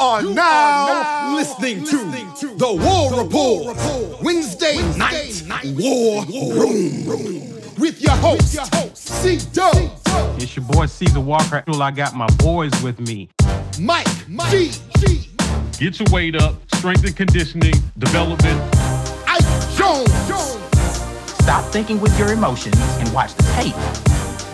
are 0.00 0.22
now 0.22 1.34
listening 1.36 1.84
to 1.84 1.96
the 2.56 2.72
War 2.72 3.22
Rapport 3.22 3.74
Wednesday 4.22 4.76
night 4.96 5.42
War 5.76 6.24
Room 6.24 7.06
with 7.78 8.00
your 8.00 8.16
host, 8.16 8.56
host 8.74 8.96
C 8.96 9.38
Dub, 9.52 9.74
It's 10.40 10.56
your 10.56 10.64
boy 10.66 10.86
Caesar 10.86 11.20
Walker. 11.20 11.62
I 11.68 11.90
got 11.90 12.14
my 12.14 12.26
boys 12.38 12.70
with 12.82 12.98
me. 13.00 13.28
Mike 13.78 14.06
Mike 14.28 14.50
G, 14.50 14.70
G, 14.98 15.28
Get 15.78 15.98
your 16.00 16.08
weight 16.10 16.34
up, 16.34 16.54
strength 16.74 17.04
and 17.04 17.16
conditioning, 17.16 17.74
development. 17.98 18.60
Ike 19.26 19.76
Jones, 19.76 20.12
Stop 21.42 21.64
thinking 21.72 22.00
with 22.00 22.16
your 22.18 22.32
emotions 22.32 22.78
and 22.98 23.12
watch 23.12 23.34
the 23.34 23.42
tape. 23.54 23.74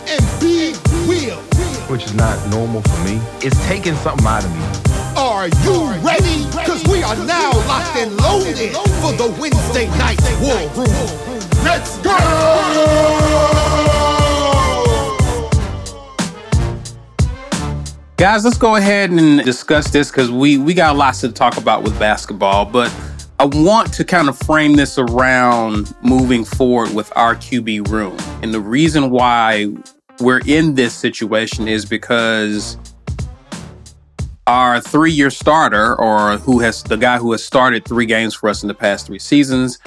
and 0.09 0.41
Big 0.41 0.75
Will. 1.09 1.39
which 1.89 2.05
is 2.05 2.15
not 2.15 2.37
normal 2.49 2.83
for 2.83 3.05
me. 3.05 3.21
It's 3.43 3.57
taking 3.67 3.95
something 3.97 4.27
out 4.27 4.45
of 4.45 4.51
me. 4.55 5.06
Are 5.17 5.49
you 5.49 5.93
ready? 6.05 6.45
Because 6.51 6.85
we 6.89 7.03
are 7.03 7.17
now 7.25 7.51
locked 7.67 7.97
and 7.97 8.15
loaded 8.19 8.73
for 9.01 9.13
the 9.13 9.35
Wednesday 9.41 9.87
night 9.97 10.21
War 10.43 10.59
Room. 10.77 11.65
Let's 11.65 11.97
go! 12.03 12.15
Guys, 18.19 18.45
let's 18.45 18.59
go 18.59 18.77
ahead 18.77 19.09
and 19.09 19.43
discuss 19.43 19.91
this 19.91 20.11
because 20.11 20.31
we 20.31 20.59
we 20.59 20.75
got 20.75 20.97
lots 20.97 21.23
to 21.23 21.33
talk 21.33 21.57
about 21.57 21.83
with 21.83 21.99
basketball, 21.99 22.67
but 22.67 22.95
I 23.39 23.47
want 23.47 23.95
to 23.95 24.05
kind 24.05 24.29
of 24.29 24.37
frame 24.37 24.75
this 24.75 24.99
around 24.99 25.95
moving 26.03 26.45
forward 26.45 26.95
with 26.95 27.11
our 27.17 27.35
QB 27.35 27.89
room. 27.89 28.19
And 28.43 28.53
the 28.53 28.61
reason 28.61 29.09
why 29.09 29.69
we're 30.21 30.43
in 30.45 30.75
this 30.75 30.93
situation 30.93 31.69
is 31.69 31.87
because 31.87 32.77
our 34.47 34.81
three-year 34.81 35.31
starter, 35.31 35.97
or 36.01 36.39
who 36.39 36.61
has 36.61 36.83
the 36.83 36.97
guy 36.97 37.19
who 37.19 37.33
has 37.33 37.45
started 37.45 37.85
three 37.85 38.07
games 38.07 38.35
for 38.35 38.49
us 38.49 38.63
in 38.63 38.69
the 38.69 38.75
past 38.75 39.07
three 39.07 39.19
seasons, 39.19 39.79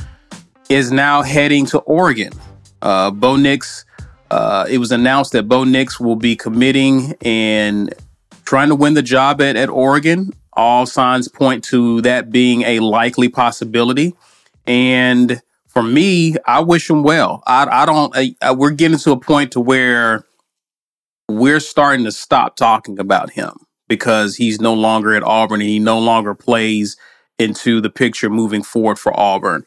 is 0.70 0.92
now 0.92 1.22
heading 1.22 1.66
to 1.68 1.80
Oregon. 1.80 2.34
Uh, 2.82 3.12
Bo 3.12 3.36
Nix, 3.36 3.86
uh, 4.32 4.66
it 4.70 4.78
was 4.78 4.92
announced 4.92 5.32
that 5.32 5.48
Bo 5.48 5.64
Nix 5.64 6.00
will 6.00 6.16
be 6.16 6.36
committing 6.36 7.16
and 7.22 7.94
trying 8.46 8.70
to 8.70 8.76
win 8.76 8.94
the 8.94 9.02
job 9.02 9.42
at, 9.42 9.56
at 9.56 9.70
Oregon. 9.70 10.32
All 10.54 10.86
signs 10.86 11.28
point 11.28 11.64
to 11.66 12.02
that 12.02 12.32
being 12.32 12.64
a 12.64 12.80
likely 12.80 13.30
possibility. 13.30 14.14
And 14.68 15.42
for 15.68 15.82
me, 15.82 16.36
I 16.46 16.60
wish 16.60 16.90
him 16.90 17.04
well. 17.04 17.44
I, 17.48 17.66
I 17.72 17.86
don't, 17.86 18.16
I, 18.16 18.36
I- 18.42 18.52
we're 18.52 18.72
getting 18.72 18.98
to 18.98 19.12
a 19.12 19.20
point 19.20 19.54
to 19.54 19.62
where 19.62 20.26
we're 21.30 21.60
starting 21.62 22.06
to 22.06 22.12
stop 22.12 22.56
talking 22.56 23.00
about 23.00 23.32
him 23.32 23.54
because 23.90 24.38
he's 24.38 24.62
no 24.62 24.74
longer 24.74 25.14
at 25.14 25.24
Auburn 25.24 25.60
and 25.60 25.70
he 25.70 25.80
no 25.80 26.00
longer 26.00 26.34
plays 26.34 26.96
into 27.38 27.82
the 27.82 27.90
picture 27.90 28.30
moving 28.30 28.64
forward 28.64 28.98
for 28.98 29.18
Auburn. 29.20 29.66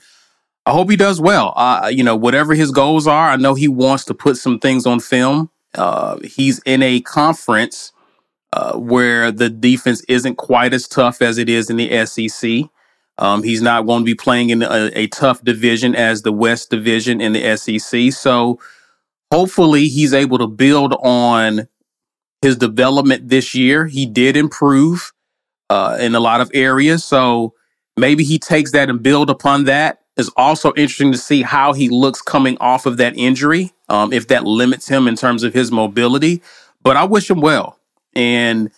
I 0.65 0.71
hope 0.71 0.89
he 0.89 0.97
does 0.97 1.21
well. 1.21 1.53
Uh, 1.57 1.91
you 1.93 2.05
know, 2.05 2.17
whatever 2.17 2.55
his 2.55 2.71
goals 2.71 3.07
are, 3.07 3.31
I 3.31 3.37
know 3.37 3.55
he 3.55 3.69
wants 3.69 4.05
to 4.07 4.15
put 4.15 4.37
some 4.37 4.59
things 4.59 4.87
on 4.87 5.01
film. 5.01 5.51
Uh, 5.75 6.19
he's 6.25 6.61
in 6.61 6.83
a 6.83 7.01
conference 7.01 7.93
uh, 8.53 8.77
where 8.79 9.33
the 9.33 9.51
defense 9.51 10.03
isn't 10.09 10.37
quite 10.37 10.73
as 10.73 10.87
tough 10.87 11.21
as 11.21 11.39
it 11.39 11.49
is 11.49 11.69
in 11.69 11.77
the 11.77 12.07
SEC. 12.07 12.71
Um, 13.19 13.43
he's 13.43 13.63
not 13.63 13.87
going 13.87 14.03
to 14.03 14.07
be 14.07 14.15
playing 14.15 14.51
in 14.51 14.63
a, 14.63 14.91
a 14.95 15.07
tough 15.09 15.43
division 15.43 15.95
as 15.95 16.23
the 16.23 16.33
West 16.33 16.71
Division 16.71 17.21
in 17.21 17.33
the 17.33 17.57
SEC. 17.57 18.13
So 18.13 18.59
hopefully 19.33 19.89
he's 19.89 20.15
able 20.15 20.39
to 20.39 20.47
build 20.47 20.95
on 21.01 21.67
his 22.43 22.57
development 22.57 23.29
this 23.29 23.55
year. 23.55 23.87
He 23.87 24.05
did 24.05 24.37
improve 24.37 25.13
uh, 25.71 25.97
in 26.01 26.15
a 26.15 26.21
lot 26.21 26.41
of 26.41 26.51
areas. 26.53 27.05
So 27.05 27.55
maybe 27.97 28.25
he 28.25 28.39
takes 28.39 28.73
that 28.73 28.91
and 28.91 29.03
build 29.03 29.31
upon 29.31 29.65
that. 29.65 30.01
It's 30.17 30.31
also 30.37 30.73
interesting 30.75 31.13
to 31.13 31.19
see 31.19 31.41
how 31.41 31.73
he 31.73 31.89
looks 31.89 32.21
coming 32.21 32.59
off 32.61 32.85
of 32.85 32.99
that 32.99 33.17
injury, 33.17 33.73
um, 33.89 34.13
if 34.13 34.29
that 34.29 34.45
limits 34.45 34.87
him 34.87 35.09
in 35.09 35.17
terms 35.17 35.43
of 35.43 35.55
his 35.55 35.73
mobility. 35.73 36.43
But 36.83 36.99
I 36.99 37.05
wish 37.05 37.31
him 37.31 37.41
well. 37.41 37.79
And 38.15 38.71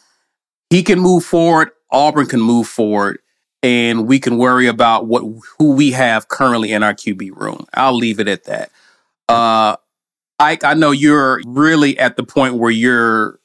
he 0.70 0.84
can 0.84 1.00
move 1.00 1.24
forward. 1.24 1.70
Auburn 1.90 2.26
can 2.26 2.40
move 2.40 2.68
forward. 2.68 3.18
And 3.62 4.06
we 4.06 4.20
can 4.20 4.36
worry 4.36 4.66
about 4.66 5.06
what 5.06 5.22
who 5.58 5.72
we 5.72 5.92
have 5.92 6.28
currently 6.28 6.70
in 6.70 6.82
our 6.82 6.94
QB 6.94 7.30
room. 7.34 7.66
I'll 7.72 7.96
leave 7.96 8.20
it 8.20 8.28
at 8.28 8.44
that. 8.44 8.70
Uh, 9.28 9.76
Ike, 10.38 10.64
I 10.64 10.74
know 10.74 10.90
you're 10.90 11.40
really 11.46 11.98
at 11.98 12.16
the 12.16 12.24
point 12.24 12.56
where 12.56 12.70
you're 12.70 13.40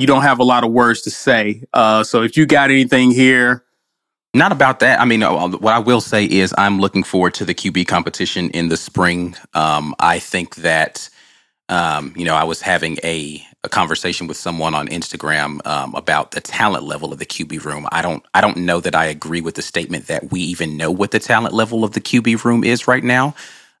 you 0.00 0.06
don't 0.06 0.22
have 0.22 0.38
a 0.40 0.44
lot 0.44 0.64
of 0.64 0.72
words 0.72 1.02
to 1.02 1.10
say. 1.10 1.64
Uh, 1.72 2.04
so 2.04 2.22
if 2.22 2.36
you 2.36 2.46
got 2.46 2.70
anything 2.70 3.10
here, 3.10 3.64
Not 4.32 4.52
about 4.52 4.78
that. 4.80 5.00
I 5.00 5.04
mean, 5.06 5.24
uh, 5.24 5.48
what 5.48 5.74
I 5.74 5.80
will 5.80 6.00
say 6.00 6.24
is 6.24 6.54
I'm 6.56 6.78
looking 6.78 7.02
forward 7.02 7.34
to 7.34 7.44
the 7.44 7.54
QB 7.54 7.88
competition 7.88 8.50
in 8.50 8.68
the 8.68 8.76
spring. 8.76 9.34
Um, 9.54 9.94
I 9.98 10.20
think 10.20 10.56
that, 10.56 11.08
um, 11.68 12.14
you 12.16 12.24
know, 12.24 12.34
I 12.36 12.44
was 12.44 12.60
having 12.62 12.98
a, 13.04 13.44
a 13.64 13.68
conversation 13.68 14.28
with 14.28 14.36
someone 14.36 14.74
on 14.74 14.88
Instagram 14.88 15.66
um, 15.66 15.94
about 15.96 16.32
the 16.32 16.40
talent 16.40 16.84
level 16.84 17.12
of 17.12 17.18
the 17.18 17.26
QB 17.26 17.64
room. 17.64 17.88
I 17.92 18.02
don't, 18.02 18.24
I 18.34 18.40
don't 18.40 18.58
know 18.58 18.80
that 18.80 18.94
I 18.94 19.06
agree 19.06 19.40
with 19.40 19.56
the 19.56 19.62
statement 19.62 20.06
that 20.08 20.30
we 20.30 20.40
even 20.42 20.76
know 20.76 20.92
what 20.92 21.10
the 21.10 21.18
talent 21.18 21.54
level 21.54 21.84
of 21.84 21.92
the 21.92 22.00
QB 22.00 22.44
room 22.44 22.64
is 22.64 22.88
right 22.88 23.04
now. 23.04 23.34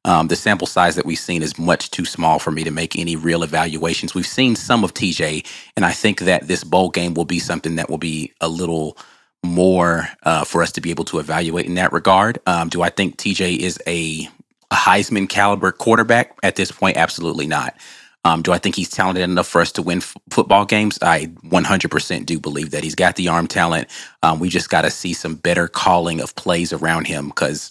Um, 0.06 0.28
the 0.28 0.36
sample 0.36 0.68
size 0.68 0.96
that 0.96 1.06
we've 1.06 1.18
seen 1.18 1.42
is 1.42 1.58
much 1.58 1.92
too 1.92 2.06
small 2.06 2.40
for 2.40 2.52
me 2.52 2.64
to 2.64 2.72
make 2.72 2.98
any 2.98 3.16
real 3.16 3.44
evaluations. 3.44 4.14
We've 4.14 4.26
seen 4.26 4.56
some 4.56 4.84
of 4.84 4.94
TJ, 4.94 5.46
and 5.76 5.86
I 5.86 5.92
think 5.92 6.22
that 6.22 6.48
this 6.48 6.64
bowl 6.64 6.90
game 6.90 7.14
will 7.14 7.26
be 7.26 7.40
something 7.40 7.76
that 7.76 7.90
will 7.90 7.98
be 7.98 8.32
a 8.42 8.48
little 8.48 8.98
more 9.44 10.08
uh, 10.24 10.44
for 10.44 10.62
us 10.62 10.72
to 10.74 10.82
be 10.82 10.90
able 10.90 11.06
to 11.06 11.20
evaluate 11.20 11.66
in 11.66 11.76
that 11.76 11.92
regard. 11.94 12.40
Um, 12.46 12.70
do 12.70 12.82
I 12.82 12.90
think 12.90 13.18
TJ 13.18 13.58
is 13.58 13.78
a, 13.86 14.28
a 14.72 14.76
Heisman 14.76 15.28
caliber 15.28 15.72
quarterback 15.72 16.38
at 16.44 16.56
this 16.56 16.72
point? 16.72 16.98
Absolutely 16.98 17.48
not. 17.48 17.76
Um, 18.24 18.42
do 18.42 18.52
I 18.52 18.58
think 18.58 18.76
he's 18.76 18.90
talented 18.90 19.24
enough 19.24 19.48
for 19.48 19.62
us 19.62 19.72
to 19.74 19.82
win 19.82 19.98
f- 20.00 20.16
football 20.30 20.66
games? 20.66 20.98
I 21.02 21.26
100% 21.46 22.26
do 22.26 22.40
believe 22.40 22.72
that 22.72 22.84
he's 22.84 22.94
got 22.96 23.16
the 23.16 23.28
arm 23.28 23.48
talent. 23.48 23.88
Um, 24.22 24.40
we 24.40 24.50
just 24.50 24.70
got 24.70 24.82
to 24.82 24.92
see 24.92 25.14
some 25.14 25.36
better 25.36 25.68
calling 25.68 26.20
of 26.20 26.36
plays 26.36 26.72
around 26.72 27.06
him 27.08 27.28
because 27.28 27.70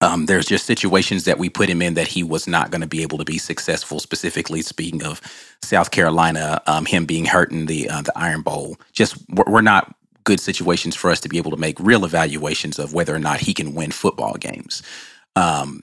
um, 0.00 0.26
there's 0.26 0.46
just 0.46 0.64
situations 0.64 1.24
that 1.24 1.38
we 1.38 1.48
put 1.48 1.68
him 1.68 1.82
in 1.82 1.94
that 1.94 2.06
he 2.06 2.22
was 2.22 2.46
not 2.46 2.70
going 2.70 2.80
to 2.80 2.86
be 2.86 3.02
able 3.02 3.18
to 3.18 3.24
be 3.24 3.38
successful. 3.38 3.98
Specifically, 3.98 4.62
speaking 4.62 5.02
of 5.02 5.20
South 5.62 5.90
Carolina, 5.90 6.62
um, 6.66 6.86
him 6.86 7.04
being 7.04 7.24
hurt 7.24 7.50
in 7.50 7.66
the 7.66 7.88
uh, 7.88 8.02
the 8.02 8.16
Iron 8.16 8.42
Bowl, 8.42 8.76
just 8.92 9.16
we're, 9.28 9.60
not 9.60 9.94
good 10.24 10.38
situations 10.40 10.94
for 10.94 11.10
us 11.10 11.20
to 11.20 11.28
be 11.28 11.38
able 11.38 11.50
to 11.50 11.56
make 11.56 11.80
real 11.80 12.04
evaluations 12.04 12.78
of 12.78 12.92
whether 12.92 13.14
or 13.14 13.18
not 13.18 13.40
he 13.40 13.54
can 13.54 13.74
win 13.74 13.90
football 13.90 14.34
games. 14.34 14.82
Um, 15.36 15.82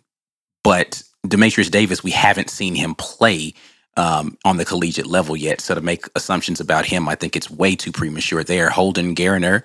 but 0.63 1.03
Dematrius 1.27 1.69
Davis, 1.69 2.03
we 2.03 2.11
haven't 2.11 2.49
seen 2.49 2.75
him 2.75 2.95
play 2.95 3.53
um, 3.97 4.37
on 4.45 4.57
the 4.57 4.65
collegiate 4.65 5.07
level 5.07 5.35
yet. 5.35 5.61
So 5.61 5.75
to 5.75 5.81
make 5.81 6.05
assumptions 6.15 6.59
about 6.59 6.85
him, 6.85 7.09
I 7.09 7.15
think 7.15 7.35
it's 7.35 7.49
way 7.49 7.75
too 7.75 7.91
premature 7.91 8.43
there. 8.43 8.69
Holden 8.69 9.15
Geriner 9.15 9.63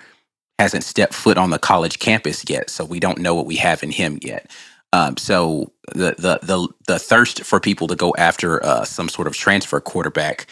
hasn't 0.61 0.85
stepped 0.85 1.15
foot 1.15 1.39
on 1.39 1.51
the 1.51 1.61
college 1.61 2.01
campus 2.01 2.45
yet, 2.49 2.71
so 2.71 2.85
we 2.85 3.01
don't 3.01 3.19
know 3.19 3.35
what 3.35 3.47
we 3.47 3.57
have 3.57 3.83
in 3.83 3.93
him 3.93 4.19
yet. 4.23 4.51
Um, 4.93 5.17
so 5.19 5.73
the, 5.95 6.15
the 6.19 6.41
the 6.43 6.69
the 6.89 7.01
thirst 7.01 7.45
for 7.45 7.61
people 7.61 7.89
to 7.89 7.97
go 7.97 8.15
after 8.19 8.65
uh, 8.65 8.85
some 8.85 9.09
sort 9.11 9.29
of 9.29 9.35
transfer 9.37 9.81
quarterback, 9.81 10.47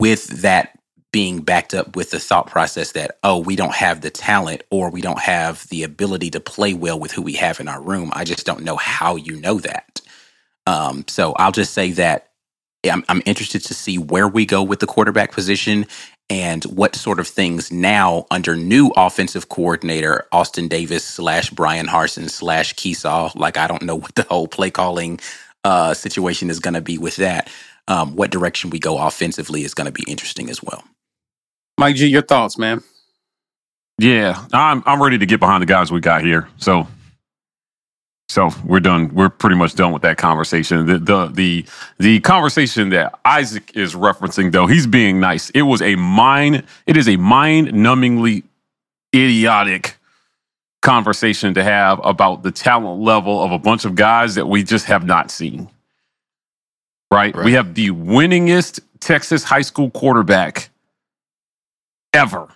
with 0.00 0.28
that 0.42 0.78
being 1.12 1.40
backed 1.40 1.74
up 1.74 1.96
with 1.96 2.10
the 2.12 2.20
thought 2.20 2.48
process 2.48 2.92
that 2.92 3.18
oh 3.24 3.38
we 3.38 3.56
don't 3.56 3.74
have 3.74 4.02
the 4.02 4.10
talent 4.10 4.62
or 4.70 4.90
we 4.90 5.00
don't 5.02 5.20
have 5.20 5.68
the 5.70 5.84
ability 5.84 6.30
to 6.30 6.40
play 6.40 6.74
well 6.74 7.00
with 7.00 7.12
who 7.12 7.22
we 7.22 7.34
have 7.34 7.60
in 7.60 7.68
our 7.68 7.82
room. 7.82 8.10
I 8.14 8.24
just 8.24 8.46
don't 8.46 8.64
know 8.64 8.76
how 8.76 9.16
you 9.16 9.40
know 9.40 9.60
that. 9.60 10.02
Um, 10.66 11.04
so 11.08 11.34
I'll 11.34 11.52
just 11.52 11.74
say 11.74 11.92
that 11.92 12.28
I'm, 12.90 13.04
I'm 13.08 13.22
interested 13.26 13.64
to 13.64 13.74
see 13.74 13.98
where 13.98 14.28
we 14.28 14.46
go 14.46 14.62
with 14.62 14.80
the 14.80 14.86
quarterback 14.86 15.32
position 15.32 15.86
and 16.28 16.64
what 16.64 16.96
sort 16.96 17.20
of 17.20 17.28
things 17.28 17.72
now 17.72 18.26
under 18.30 18.56
new 18.56 18.92
offensive 18.96 19.48
coordinator 19.48 20.26
Austin 20.32 20.68
Davis 20.68 21.04
slash 21.04 21.50
Bryan 21.50 21.86
Harsin 21.86 22.28
slash 22.28 22.74
Kiesau. 22.74 23.34
Like 23.36 23.56
I 23.56 23.66
don't 23.66 23.82
know 23.82 23.96
what 23.96 24.14
the 24.14 24.24
whole 24.24 24.48
play 24.48 24.70
calling 24.70 25.20
uh, 25.64 25.94
situation 25.94 26.50
is 26.50 26.60
going 26.60 26.74
to 26.74 26.80
be 26.80 26.98
with 26.98 27.16
that. 27.16 27.50
Um, 27.88 28.16
what 28.16 28.30
direction 28.30 28.70
we 28.70 28.78
go 28.78 28.98
offensively 28.98 29.62
is 29.62 29.74
going 29.74 29.86
to 29.86 29.92
be 29.92 30.04
interesting 30.08 30.50
as 30.50 30.62
well. 30.62 30.82
Mike 31.78 31.96
G, 31.96 32.06
your 32.06 32.22
thoughts, 32.22 32.58
man. 32.58 32.82
Yeah, 33.98 34.44
I'm 34.52 34.82
I'm 34.86 35.02
ready 35.02 35.18
to 35.18 35.26
get 35.26 35.40
behind 35.40 35.62
the 35.62 35.66
guys 35.66 35.90
we 35.92 36.00
got 36.00 36.22
here. 36.22 36.48
So 36.58 36.86
so 38.28 38.50
we're 38.64 38.80
done. 38.80 39.14
We're 39.14 39.28
pretty 39.28 39.56
much 39.56 39.74
done 39.74 39.92
with 39.92 40.02
that 40.02 40.18
conversation. 40.18 40.86
The 40.86 40.98
the 40.98 41.26
the 41.28 41.66
the 41.98 42.20
conversation 42.20 42.90
that 42.90 43.18
Isaac 43.24 43.76
is 43.76 43.94
referencing 43.94 44.52
though, 44.52 44.66
he's 44.66 44.86
being 44.86 45.20
nice. 45.20 45.50
It 45.50 45.62
was 45.62 45.80
a 45.80 45.94
mind 45.94 46.64
it 46.86 46.96
is 46.96 47.08
a 47.08 47.16
mind-numbingly 47.16 48.42
idiotic 49.14 49.96
conversation 50.82 51.54
to 51.54 51.62
have 51.62 52.00
about 52.04 52.42
the 52.42 52.50
talent 52.50 53.00
level 53.00 53.42
of 53.42 53.52
a 53.52 53.58
bunch 53.58 53.84
of 53.84 53.94
guys 53.94 54.34
that 54.34 54.46
we 54.46 54.62
just 54.62 54.86
have 54.86 55.04
not 55.04 55.30
seen. 55.30 55.68
Right? 57.12 57.34
We 57.36 57.52
have 57.52 57.74
the 57.74 57.90
winningest 57.90 58.80
Texas 58.98 59.44
high 59.44 59.62
school 59.62 59.90
quarterback 59.90 60.70
ever 62.12 62.48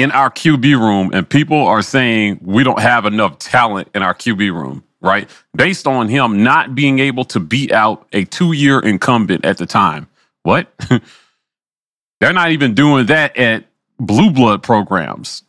in 0.00 0.10
our 0.12 0.30
QB 0.30 0.78
room, 0.78 1.10
and 1.12 1.28
people 1.28 1.58
are 1.66 1.82
saying 1.82 2.40
we 2.42 2.64
don't 2.64 2.80
have 2.80 3.04
enough 3.04 3.38
talent 3.38 3.88
in 3.94 4.02
our 4.02 4.14
QB 4.14 4.52
room, 4.52 4.82
right? 5.02 5.28
Based 5.54 5.86
on 5.86 6.08
him 6.08 6.42
not 6.42 6.74
being 6.74 6.98
able 7.00 7.24
to 7.26 7.40
beat 7.40 7.70
out 7.70 8.06
a 8.12 8.24
two 8.24 8.52
year 8.52 8.80
incumbent 8.80 9.44
at 9.44 9.58
the 9.58 9.66
time. 9.66 10.08
What? 10.42 10.72
They're 12.20 12.32
not 12.32 12.52
even 12.52 12.74
doing 12.74 13.06
that 13.06 13.36
at 13.36 13.64
blue 13.98 14.30
blood 14.30 14.62
programs. 14.62 15.42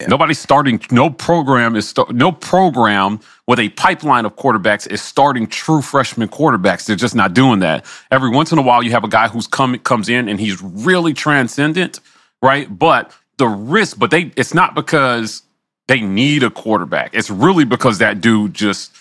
Yeah. 0.00 0.08
Nobody's 0.08 0.38
starting. 0.38 0.80
No 0.90 1.08
program 1.08 1.74
is 1.74 1.94
no 2.10 2.30
program 2.30 3.20
with 3.46 3.58
a 3.58 3.70
pipeline 3.70 4.26
of 4.26 4.36
quarterbacks 4.36 4.90
is 4.90 5.00
starting 5.00 5.46
true 5.46 5.80
freshman 5.80 6.28
quarterbacks. 6.28 6.84
They're 6.84 6.96
just 6.96 7.14
not 7.14 7.32
doing 7.32 7.60
that. 7.60 7.86
Every 8.10 8.28
once 8.28 8.52
in 8.52 8.58
a 8.58 8.62
while, 8.62 8.82
you 8.82 8.90
have 8.90 9.04
a 9.04 9.08
guy 9.08 9.28
who's 9.28 9.46
come 9.46 9.78
comes 9.78 10.10
in 10.10 10.28
and 10.28 10.38
he's 10.38 10.60
really 10.60 11.14
transcendent, 11.14 12.00
right? 12.42 12.66
But 12.76 13.12
the 13.38 13.48
risk, 13.48 13.98
but 13.98 14.10
they 14.10 14.32
it's 14.36 14.54
not 14.54 14.74
because 14.74 15.42
they 15.88 16.00
need 16.00 16.42
a 16.42 16.50
quarterback. 16.50 17.14
It's 17.14 17.30
really 17.30 17.64
because 17.64 17.98
that 17.98 18.20
dude 18.20 18.54
just 18.54 18.92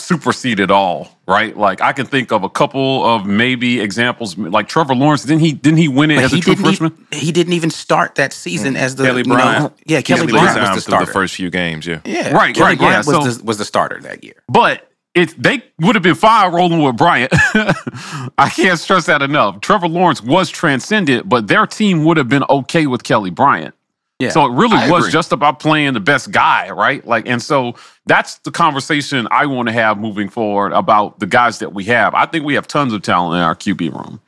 superseded 0.00 0.70
all, 0.70 1.18
right? 1.28 1.56
Like 1.56 1.80
I 1.80 1.92
can 1.92 2.06
think 2.06 2.32
of 2.32 2.42
a 2.42 2.48
couple 2.48 3.04
of 3.04 3.26
maybe 3.26 3.80
examples, 3.80 4.36
like 4.36 4.68
Trevor 4.68 4.94
Lawrence. 4.94 5.22
Didn't 5.22 5.40
he? 5.40 5.52
Didn't 5.52 5.78
he 5.78 5.88
win 5.88 6.10
it 6.10 6.16
But 6.16 6.24
as 6.24 6.32
a 6.32 6.40
true 6.40 6.56
freshman? 6.56 6.92
Even, 6.92 7.20
he 7.20 7.32
didn't 7.32 7.52
even 7.52 7.70
start 7.70 8.16
that 8.16 8.32
season 8.32 8.74
mm. 8.74 8.78
as 8.78 8.96
the 8.96 9.04
Kelly 9.04 9.22
you 9.24 9.28
know- 9.28 9.72
yeah, 9.86 10.00
Kelly, 10.00 10.20
Kelly 10.20 10.32
Bryant 10.32 10.56
Bryant 10.56 10.74
was 10.74 10.84
the 10.84 10.90
through 10.90 11.06
the 11.06 11.12
first 11.12 11.34
few 11.34 11.50
games, 11.50 11.86
yeah. 11.86 12.00
Yeah, 12.04 12.32
Right, 12.32 12.54
Kelly 12.54 12.70
right, 12.70 12.78
Bryant 12.78 13.06
yeah, 13.06 13.18
was 13.20 13.34
so- 13.36 13.38
the, 13.40 13.44
was 13.44 13.58
the 13.58 13.64
starter 13.64 14.00
that 14.02 14.24
year. 14.24 14.42
But 14.48 14.89
it 15.14 15.34
they 15.42 15.62
would 15.80 15.96
have 15.96 16.02
been 16.02 16.14
fine 16.14 16.52
rolling 16.52 16.82
with 16.82 16.96
Bryant. 16.96 17.32
I 17.34 18.50
can't 18.54 18.78
stress 18.78 19.06
that 19.06 19.22
enough. 19.22 19.60
Trevor 19.60 19.88
Lawrence 19.88 20.22
was 20.22 20.50
transcendent, 20.50 21.28
but 21.28 21.48
their 21.48 21.66
team 21.66 22.04
would 22.04 22.16
have 22.16 22.28
been 22.28 22.44
okay 22.48 22.86
with 22.86 23.02
Kelly 23.02 23.30
Bryant. 23.30 23.74
Yeah, 24.20 24.28
So 24.28 24.44
it 24.44 24.50
really 24.54 24.76
I 24.76 24.90
was 24.90 25.04
agree. 25.04 25.12
just 25.12 25.32
about 25.32 25.60
playing 25.60 25.94
the 25.94 26.00
best 26.00 26.30
guy, 26.30 26.68
right? 26.70 27.04
Like, 27.06 27.26
and 27.26 27.40
so 27.42 27.74
that's 28.04 28.36
the 28.40 28.50
conversation 28.50 29.26
I 29.30 29.46
want 29.46 29.68
to 29.68 29.72
have 29.72 29.98
moving 29.98 30.28
forward 30.28 30.72
about 30.72 31.20
the 31.20 31.26
guys 31.26 31.58
that 31.60 31.72
we 31.72 31.84
have. 31.84 32.14
I 32.14 32.26
think 32.26 32.44
we 32.44 32.52
have 32.54 32.66
tons 32.68 32.92
of 32.92 33.00
talent 33.00 33.36
in 33.38 33.42
our 33.42 33.54
QB 33.54 33.92
room. 33.94 34.20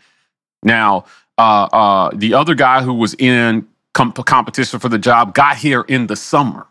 Now, 0.62 1.04
uh, 1.36 1.68
uh, 1.72 2.10
the 2.14 2.32
other 2.32 2.54
guy 2.54 2.82
who 2.82 2.94
was 2.94 3.14
in 3.18 3.68
com- 3.92 4.12
competition 4.12 4.78
for 4.80 4.88
the 4.88 4.98
job 4.98 5.34
got 5.34 5.58
here 5.58 5.82
in 5.82 6.06
the 6.06 6.16
summer. 6.16 6.66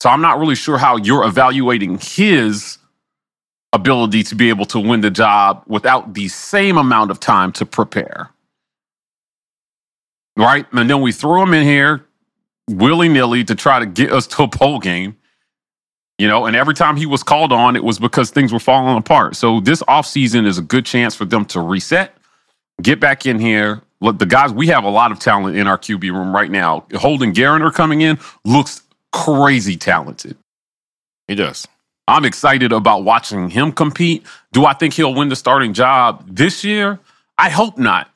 So 0.00 0.10
I'm 0.10 0.20
not 0.20 0.38
really 0.38 0.54
sure 0.54 0.78
how 0.78 0.96
you're 0.96 1.24
evaluating 1.24 1.98
his 1.98 2.78
ability 3.72 4.22
to 4.24 4.34
be 4.34 4.48
able 4.48 4.66
to 4.66 4.80
win 4.80 5.00
the 5.00 5.10
job 5.10 5.62
without 5.66 6.14
the 6.14 6.28
same 6.28 6.78
amount 6.78 7.10
of 7.10 7.20
time 7.20 7.52
to 7.52 7.66
prepare. 7.66 8.30
Right? 10.36 10.66
And 10.72 10.88
then 10.88 11.00
we 11.00 11.12
throw 11.12 11.42
him 11.42 11.54
in 11.54 11.64
here 11.64 12.06
willy 12.68 13.08
nilly 13.08 13.44
to 13.44 13.54
try 13.54 13.78
to 13.78 13.86
get 13.86 14.12
us 14.12 14.26
to 14.26 14.44
a 14.44 14.46
bowl 14.46 14.78
game. 14.78 15.16
You 16.18 16.28
know, 16.28 16.46
and 16.46 16.56
every 16.56 16.74
time 16.74 16.96
he 16.96 17.04
was 17.04 17.22
called 17.22 17.52
on, 17.52 17.76
it 17.76 17.84
was 17.84 17.98
because 17.98 18.30
things 18.30 18.52
were 18.52 18.58
falling 18.58 18.96
apart. 18.96 19.36
So 19.36 19.60
this 19.60 19.82
offseason 19.82 20.46
is 20.46 20.56
a 20.56 20.62
good 20.62 20.86
chance 20.86 21.14
for 21.14 21.26
them 21.26 21.44
to 21.46 21.60
reset, 21.60 22.16
get 22.80 23.00
back 23.00 23.26
in 23.26 23.38
here. 23.38 23.82
Look, 24.00 24.18
the 24.18 24.26
guys, 24.26 24.52
we 24.52 24.66
have 24.68 24.84
a 24.84 24.88
lot 24.88 25.12
of 25.12 25.18
talent 25.18 25.56
in 25.56 25.66
our 25.66 25.76
QB 25.76 26.10
room 26.12 26.34
right 26.34 26.50
now. 26.50 26.86
Holden 26.94 27.32
Geriner 27.32 27.72
coming 27.72 28.00
in 28.00 28.18
looks 28.44 28.82
crazy 29.16 29.76
talented. 29.76 30.36
He 31.26 31.34
does. 31.34 31.66
I'm 32.06 32.24
excited 32.24 32.70
about 32.70 33.02
watching 33.02 33.48
him 33.48 33.72
compete. 33.72 34.24
Do 34.52 34.66
I 34.66 34.74
think 34.74 34.94
he'll 34.94 35.14
win 35.14 35.30
the 35.30 35.36
starting 35.36 35.72
job 35.72 36.24
this 36.28 36.62
year? 36.62 37.00
I 37.38 37.48
hope 37.48 37.78
not. 37.78 38.10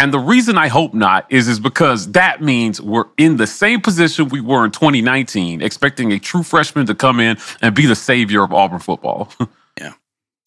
And 0.00 0.12
the 0.12 0.18
reason 0.18 0.58
I 0.58 0.68
hope 0.68 0.94
not 0.94 1.30
is 1.30 1.46
is 1.46 1.60
because 1.60 2.10
that 2.12 2.42
means 2.42 2.80
we're 2.80 3.04
in 3.16 3.36
the 3.36 3.46
same 3.46 3.80
position 3.80 4.28
we 4.30 4.40
were 4.40 4.64
in 4.64 4.72
2019, 4.72 5.62
expecting 5.62 6.10
a 6.12 6.18
true 6.18 6.42
freshman 6.42 6.86
to 6.86 6.94
come 6.94 7.20
in 7.20 7.36
and 7.60 7.74
be 7.74 7.86
the 7.86 7.94
savior 7.94 8.42
of 8.42 8.52
Auburn 8.52 8.80
football. 8.80 9.30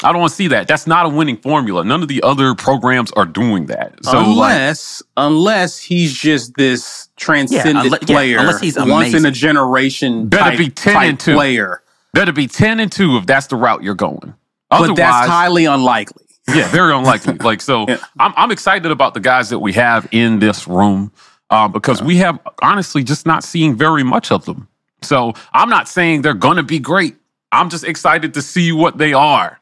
Yeah. 0.02 0.10
I 0.10 0.12
don't 0.12 0.22
want 0.22 0.30
to 0.32 0.36
see 0.36 0.48
that. 0.50 0.68
That's 0.68 0.86
not 0.86 1.06
a 1.08 1.10
winning 1.10 1.38
formula. 1.38 1.84
None 1.84 2.04
of 2.04 2.08
the 2.08 2.22
other 2.22 2.54
programs 2.54 3.12
are 3.14 3.26
doing 3.26 3.66
that. 3.68 3.96
So 4.04 4.18
like, 4.20 4.28
unless 4.28 5.02
unless 5.18 5.80
he's 5.80 6.14
just 6.14 6.56
this 6.56 7.10
transcendent 7.16 7.80
unle- 7.88 8.02
yeah, 8.10 8.16
player, 8.16 8.38
unless 8.38 8.62
he's 8.62 8.78
once 8.78 9.14
in 9.16 9.26
a 9.26 9.32
generation, 9.32 10.28
Better 10.28 10.52
type, 10.52 10.58
be 10.60 10.70
10 10.70 10.94
type 10.94 11.10
and 11.10 11.20
two. 11.20 11.34
player. 11.34 11.82
better 12.14 12.32
be 12.32 12.48
10 12.48 12.80
and 12.80 12.92
2 12.92 13.18
if 13.18 13.26
that's 13.26 13.48
the 13.48 13.56
route 13.56 13.82
you're 13.82 13.96
going. 13.96 14.36
But 14.70 14.96
that's 14.96 15.28
highly 15.28 15.66
unlikely. 15.66 16.26
Yeah, 16.54 16.68
very 16.70 16.94
unlikely. 16.94 17.34
like 17.40 17.62
so, 17.62 17.86
Yeah. 17.88 17.98
I'm 18.20 18.34
I'm 18.38 18.52
excited 18.52 18.92
about 18.92 19.16
the 19.16 19.20
guys 19.20 19.50
that 19.50 19.60
we 19.60 19.74
have 19.74 20.08
in 20.12 20.38
this 20.40 20.68
room 20.68 21.12
uh, 21.50 21.68
because 21.68 22.04
we 22.04 22.18
have 22.18 22.40
honestly 22.62 23.04
just 23.04 23.26
not 23.26 23.44
seen 23.44 23.76
very 23.76 24.04
much 24.04 24.32
of 24.32 24.46
them. 24.46 24.68
So 25.02 25.34
I'm 25.54 25.70
not 25.70 25.88
saying 25.88 26.22
they're 26.22 26.34
gonna 26.36 26.64
be 26.64 26.78
great. 26.78 27.16
I'm 27.52 27.70
just 27.70 27.84
excited 27.84 28.36
to 28.36 28.42
see 28.44 28.72
what 28.72 29.00
they 29.00 29.14
are. 29.14 29.60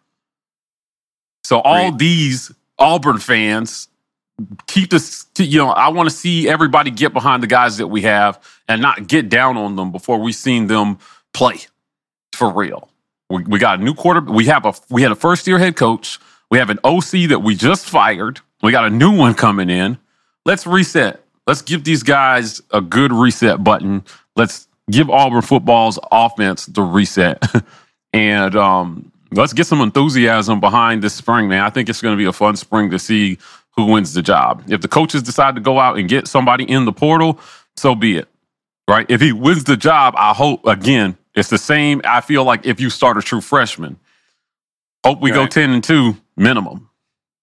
So 1.45 1.59
all 1.59 1.91
these 1.91 2.51
Auburn 2.79 3.19
fans 3.19 3.87
keep 4.67 4.89
this. 4.89 5.27
You 5.37 5.59
know, 5.59 5.69
I 5.69 5.89
want 5.89 6.09
to 6.09 6.15
see 6.15 6.49
everybody 6.49 6.91
get 6.91 7.13
behind 7.13 7.43
the 7.43 7.47
guys 7.47 7.77
that 7.77 7.87
we 7.87 8.01
have 8.01 8.41
and 8.67 8.81
not 8.81 9.07
get 9.07 9.29
down 9.29 9.57
on 9.57 9.75
them 9.75 9.91
before 9.91 10.19
we've 10.19 10.35
seen 10.35 10.67
them 10.67 10.97
play 11.33 11.59
for 12.33 12.51
real. 12.51 12.89
We, 13.29 13.43
we 13.43 13.59
got 13.59 13.79
a 13.79 13.83
new 13.83 13.93
quarter. 13.93 14.21
We 14.21 14.45
have 14.45 14.65
a 14.65 14.73
we 14.89 15.03
had 15.03 15.11
a 15.11 15.15
first 15.15 15.45
year 15.47 15.59
head 15.59 15.75
coach. 15.75 16.19
We 16.49 16.57
have 16.57 16.69
an 16.69 16.79
OC 16.83 17.29
that 17.29 17.41
we 17.43 17.55
just 17.55 17.87
fired. 17.87 18.39
We 18.61 18.71
got 18.71 18.85
a 18.85 18.89
new 18.89 19.15
one 19.15 19.33
coming 19.35 19.69
in. 19.69 19.97
Let's 20.45 20.65
reset. 20.65 21.23
Let's 21.47 21.61
give 21.61 21.83
these 21.83 22.01
guys 22.01 22.61
a 22.71 22.81
good 22.81 23.11
reset 23.11 23.63
button. 23.63 24.03
Let's 24.35 24.67
give 24.89 25.09
Auburn 25.09 25.41
football's 25.41 25.99
offense 26.11 26.65
the 26.65 26.81
reset, 26.81 27.43
and 28.13 28.55
um, 28.55 29.11
let's 29.35 29.53
get 29.53 29.67
some 29.67 29.81
enthusiasm 29.81 30.59
behind 30.59 31.01
this 31.01 31.13
spring, 31.13 31.47
man. 31.47 31.63
I 31.63 31.69
think 31.69 31.89
it's 31.89 32.01
going 32.01 32.13
to 32.13 32.17
be 32.17 32.25
a 32.25 32.33
fun 32.33 32.55
spring 32.55 32.89
to 32.91 32.99
see 32.99 33.37
who 33.71 33.85
wins 33.85 34.13
the 34.13 34.21
job. 34.21 34.63
If 34.67 34.81
the 34.81 34.87
coaches 34.87 35.23
decide 35.23 35.55
to 35.55 35.61
go 35.61 35.79
out 35.79 35.97
and 35.97 36.07
get 36.07 36.27
somebody 36.27 36.63
in 36.63 36.85
the 36.85 36.93
portal, 36.93 37.39
so 37.75 37.95
be 37.95 38.17
it. 38.17 38.27
Right? 38.87 39.05
If 39.09 39.19
he 39.19 39.31
wins 39.31 39.63
the 39.63 39.77
job, 39.77 40.13
I 40.17 40.33
hope 40.33 40.65
again 40.65 41.17
it's 41.33 41.49
the 41.49 41.57
same. 41.57 42.01
I 42.03 42.21
feel 42.21 42.43
like 42.43 42.65
if 42.65 42.79
you 42.79 42.89
start 42.89 43.17
a 43.17 43.21
true 43.21 43.41
freshman, 43.41 43.97
hope 45.03 45.21
we 45.21 45.31
go 45.31 45.47
ten 45.47 45.71
and 45.71 45.83
two 45.83 46.17
minimum. 46.37 46.89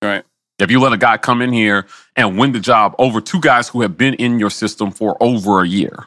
Right. 0.01 0.25
If 0.59 0.71
you 0.71 0.81
let 0.81 0.93
a 0.93 0.97
guy 0.97 1.17
come 1.17 1.43
in 1.43 1.53
here 1.53 1.87
and 2.15 2.39
win 2.39 2.53
the 2.53 2.61
job 2.61 2.95
over 2.99 3.21
two 3.21 3.41
guys 3.41 3.69
who 3.69 3.83
have 3.83 3.99
been 3.99 4.15
in 4.15 4.39
your 4.39 4.51
system 4.51 4.93
for 4.93 5.17
over 5.21 5.63
a 5.63 5.67
year. 5.67 6.07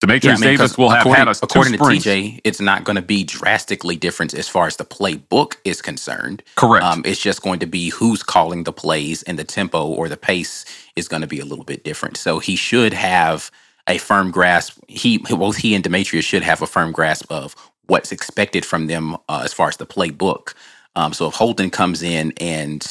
Dematrius 0.00 0.24
Yeah, 0.24 0.30
I 0.30 0.34
mean, 0.34 0.40
Davis 0.40 0.78
will 0.78 0.88
have 0.90 1.06
had 1.06 1.28
us 1.28 1.40
two 1.40 1.44
according 1.44 1.74
to. 1.74 1.78
TJ, 1.78 2.40
it's 2.42 2.60
not 2.60 2.84
going 2.84 2.96
to 2.96 3.02
be 3.02 3.22
drastically 3.22 3.96
different 3.96 4.32
as 4.32 4.48
far 4.48 4.66
as 4.66 4.76
the 4.76 4.84
playbook 4.84 5.56
is 5.64 5.82
concerned. 5.82 6.42
Correct. 6.56 6.84
Um, 6.84 7.02
it's 7.04 7.20
just 7.20 7.42
going 7.42 7.58
to 7.60 7.66
be 7.66 7.90
who's 7.90 8.22
calling 8.22 8.64
the 8.64 8.72
plays 8.72 9.22
and 9.24 9.38
the 9.38 9.44
tempo 9.44 9.86
or 9.86 10.08
the 10.08 10.16
pace 10.16 10.64
is 10.96 11.06
going 11.06 11.20
to 11.20 11.28
be 11.28 11.38
a 11.38 11.44
little 11.44 11.64
bit 11.66 11.84
different. 11.84 12.16
So 12.16 12.38
he 12.38 12.56
should 12.56 12.94
have 12.94 13.50
a 13.86 13.98
firm 13.98 14.30
grasp. 14.30 14.78
He 14.88 15.18
both 15.18 15.56
he 15.56 15.74
and 15.74 15.84
Dematrius 15.84 16.22
should 16.22 16.42
have 16.44 16.62
a 16.62 16.66
firm 16.66 16.92
grasp 16.92 17.30
of 17.30 17.54
what's 17.86 18.10
expected 18.12 18.64
from 18.64 18.86
them 18.86 19.16
uh, 19.28 19.42
as 19.44 19.52
far 19.52 19.68
as 19.68 19.76
the 19.76 19.86
playbook. 19.86 20.54
Um, 20.96 21.12
so 21.12 21.26
if 21.26 21.34
Holden 21.34 21.70
comes 21.70 22.02
in 22.02 22.32
and 22.40 22.86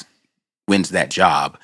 wins 0.68 0.90
that 0.90 1.10
job, 1.10 1.58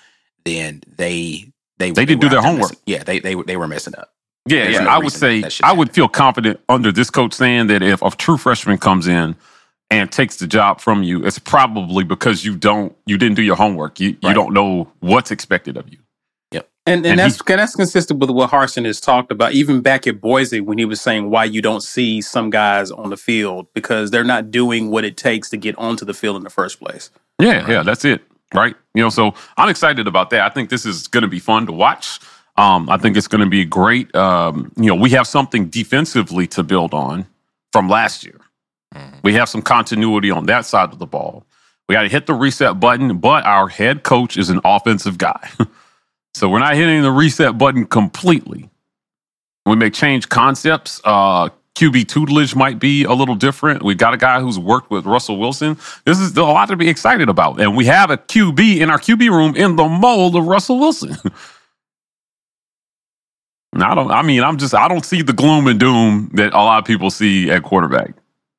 then 0.43 0.81
they 0.87 1.51
they 1.77 1.91
They 1.91 2.05
didn't 2.05 2.21
do 2.21 2.29
their 2.29 2.41
homework. 2.41 2.71
messing- 2.71 2.83
Yeah, 2.87 3.03
they 3.03 3.19
they 3.19 3.35
they 3.35 3.57
were 3.57 3.67
messing 3.67 3.95
up. 3.95 4.14
Yeah, 4.47 4.63
There's 4.63 4.75
yeah. 4.75 4.83
no 4.83 4.89
I 4.89 4.97
would 4.99 5.11
say 5.11 5.41
that 5.41 5.51
should 5.51 5.65
I 5.65 5.73
would 5.73 5.93
feel 5.93 6.07
confident 6.07 6.59
under 6.69 6.91
this 6.91 7.09
coach 7.09 7.33
saying 7.33 7.67
that 7.67 7.81
if 7.81 8.01
a 8.01 8.11
true 8.11 8.37
freshman 8.37 8.77
comes 8.77 9.07
in 9.07 9.35
and 9.89 10.11
takes 10.11 10.37
the 10.37 10.47
job 10.47 10.81
from 10.81 11.03
you, 11.03 11.25
it's 11.25 11.39
probably 11.39 12.03
because 12.03 12.45
you 12.45 12.55
don't 12.55 12.95
you 13.05 13.17
didn't 13.17 13.35
do 13.35 13.41
your 13.41 13.55
homework. 13.55 13.99
You 13.99 14.17
you 14.21 14.33
don't 14.33 14.53
know 14.53 14.91
what's 14.99 15.31
expected 15.31 15.77
of 15.77 15.89
you. 15.89 15.97
And 16.87 17.05
and, 17.05 17.19
And 17.19 17.19
that's 17.19 17.41
that's 17.41 17.75
consistent 17.75 18.19
with 18.19 18.29
what 18.29 18.51
Harsin 18.51 18.85
has 18.85 19.01
talked 19.01 19.31
about, 19.31 19.53
even 19.53 19.81
back 19.81 20.05
at 20.05 20.21
Boise 20.21 20.61
when 20.61 20.77
he 20.77 20.85
was 20.85 21.01
saying 21.01 21.31
why 21.31 21.45
you 21.45 21.61
don't 21.61 21.81
see 21.81 22.21
some 22.21 22.51
guys 22.51 22.91
on 22.91 23.09
the 23.09 23.17
field 23.17 23.67
because 23.73 24.11
they're 24.11 24.23
not 24.23 24.51
doing 24.51 24.91
what 24.91 25.03
it 25.03 25.17
takes 25.17 25.49
to 25.49 25.57
get 25.57 25.75
onto 25.77 26.05
the 26.05 26.13
field 26.13 26.35
in 26.35 26.43
the 26.43 26.49
first 26.49 26.79
place. 26.79 27.09
Yeah, 27.39 27.67
yeah, 27.67 27.81
that's 27.81 28.05
it. 28.05 28.21
Right. 28.53 28.75
You 28.93 29.01
know, 29.01 29.09
so 29.09 29.33
I'm 29.57 29.67
excited 29.67 30.07
about 30.07 30.29
that. 30.29 30.41
I 30.41 30.49
think 30.49 30.69
this 30.69 30.85
is 30.85 31.07
going 31.07 31.23
to 31.23 31.27
be 31.27 31.39
fun 31.39 31.65
to 31.65 31.71
watch. 31.71 32.19
Um, 32.57 32.89
I 32.89 32.97
think 32.97 33.17
it's 33.17 33.27
going 33.27 33.43
to 33.43 33.49
be 33.49 33.65
great. 33.65 34.13
Um, 34.15 34.71
you 34.77 34.85
know, 34.85 34.95
we 34.95 35.09
have 35.11 35.27
something 35.27 35.67
defensively 35.67 36.47
to 36.47 36.63
build 36.63 36.93
on 36.93 37.25
from 37.73 37.89
last 37.89 38.23
year. 38.23 38.39
We 39.23 39.33
have 39.33 39.49
some 39.49 39.61
continuity 39.61 40.31
on 40.31 40.45
that 40.45 40.65
side 40.65 40.93
of 40.93 40.99
the 40.99 41.05
ball. 41.05 41.45
We 41.89 41.93
got 41.93 42.03
to 42.03 42.09
hit 42.09 42.27
the 42.27 42.33
reset 42.33 42.79
button, 42.79 43.17
but 43.17 43.45
our 43.45 43.67
head 43.67 44.03
coach 44.03 44.37
is 44.37 44.49
an 44.49 44.61
offensive 44.63 45.17
guy. 45.17 45.49
so 46.33 46.47
we're 46.49 46.59
not 46.59 46.75
hitting 46.75 47.01
the 47.01 47.11
reset 47.11 47.57
button 47.57 47.85
completely. 47.85 48.69
We 49.65 49.75
may 49.75 49.89
change 49.89 50.29
concepts. 50.29 51.01
Uh, 51.03 51.49
QB 51.75 52.07
tutelage 52.07 52.55
might 52.55 52.79
be 52.79 53.03
a 53.03 53.11
little 53.11 53.35
different. 53.35 53.83
We 53.83 53.95
got 53.95 54.13
a 54.13 54.17
guy 54.17 54.39
who's 54.39 54.57
worked 54.57 54.89
with 54.89 55.05
Russell 55.05 55.37
Wilson. 55.37 55.77
This 56.05 56.19
is 56.19 56.35
a 56.37 56.43
lot 56.43 56.69
to 56.69 56.77
be 56.77 56.87
excited 56.87 57.27
about. 57.27 57.59
And 57.59 57.75
we 57.75 57.85
have 57.85 58.09
a 58.09 58.17
QB 58.17 58.79
in 58.79 58.89
our 58.89 58.97
QB 58.97 59.29
room 59.29 59.55
in 59.55 59.75
the 59.75 59.87
mold 59.87 60.35
of 60.37 60.45
Russell 60.45 60.79
Wilson. 60.79 61.17
I 63.83 63.93
don't. 63.93 64.11
I 64.11 64.21
mean, 64.21 64.43
I'm 64.43 64.57
just. 64.57 64.73
I 64.73 64.87
don't 64.87 65.05
see 65.05 65.21
the 65.21 65.33
gloom 65.33 65.67
and 65.67 65.79
doom 65.79 66.29
that 66.33 66.53
a 66.53 66.57
lot 66.57 66.79
of 66.79 66.85
people 66.85 67.09
see 67.09 67.51
at 67.51 67.63
quarterback. 67.63 68.13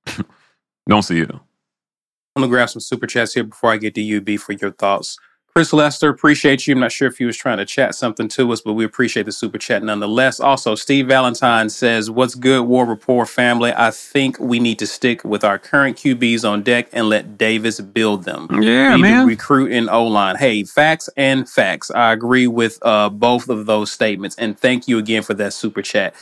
don't 0.88 1.02
see 1.02 1.20
it. 1.20 1.30
I'm 1.30 2.42
gonna 2.42 2.48
grab 2.48 2.68
some 2.68 2.80
super 2.80 3.06
chats 3.06 3.32
here 3.32 3.44
before 3.44 3.72
I 3.72 3.78
get 3.78 3.94
to 3.94 4.16
UB 4.16 4.38
for 4.38 4.52
your 4.52 4.72
thoughts. 4.72 5.18
Chris 5.56 5.72
Lester, 5.72 6.10
appreciate 6.10 6.66
you. 6.66 6.74
I'm 6.74 6.80
not 6.80 6.92
sure 6.92 7.08
if 7.08 7.16
he 7.16 7.24
was 7.24 7.34
trying 7.34 7.56
to 7.56 7.64
chat 7.64 7.94
something 7.94 8.28
to 8.28 8.52
us, 8.52 8.60
but 8.60 8.74
we 8.74 8.84
appreciate 8.84 9.22
the 9.22 9.32
super 9.32 9.56
chat 9.56 9.82
nonetheless. 9.82 10.38
Also, 10.38 10.74
Steve 10.74 11.06
Valentine 11.06 11.70
says, 11.70 12.10
What's 12.10 12.34
good, 12.34 12.66
War 12.66 12.84
Rapport 12.84 13.24
family? 13.24 13.72
I 13.74 13.90
think 13.90 14.38
we 14.38 14.60
need 14.60 14.78
to 14.80 14.86
stick 14.86 15.24
with 15.24 15.44
our 15.44 15.58
current 15.58 15.96
QBs 15.96 16.46
on 16.46 16.62
deck 16.62 16.88
and 16.92 17.08
let 17.08 17.38
Davis 17.38 17.80
build 17.80 18.24
them. 18.24 18.48
Yeah, 18.62 18.98
man. 18.98 19.26
Recruit 19.26 19.72
in 19.72 19.88
O 19.88 20.06
line. 20.06 20.36
Hey, 20.36 20.62
facts 20.64 21.08
and 21.16 21.48
facts. 21.48 21.90
I 21.90 22.12
agree 22.12 22.46
with 22.46 22.78
uh, 22.82 23.08
both 23.08 23.48
of 23.48 23.64
those 23.64 23.90
statements. 23.90 24.36
And 24.36 24.60
thank 24.60 24.86
you 24.86 24.98
again 24.98 25.22
for 25.22 25.32
that 25.32 25.54
super 25.54 25.80
chat. 25.80 26.14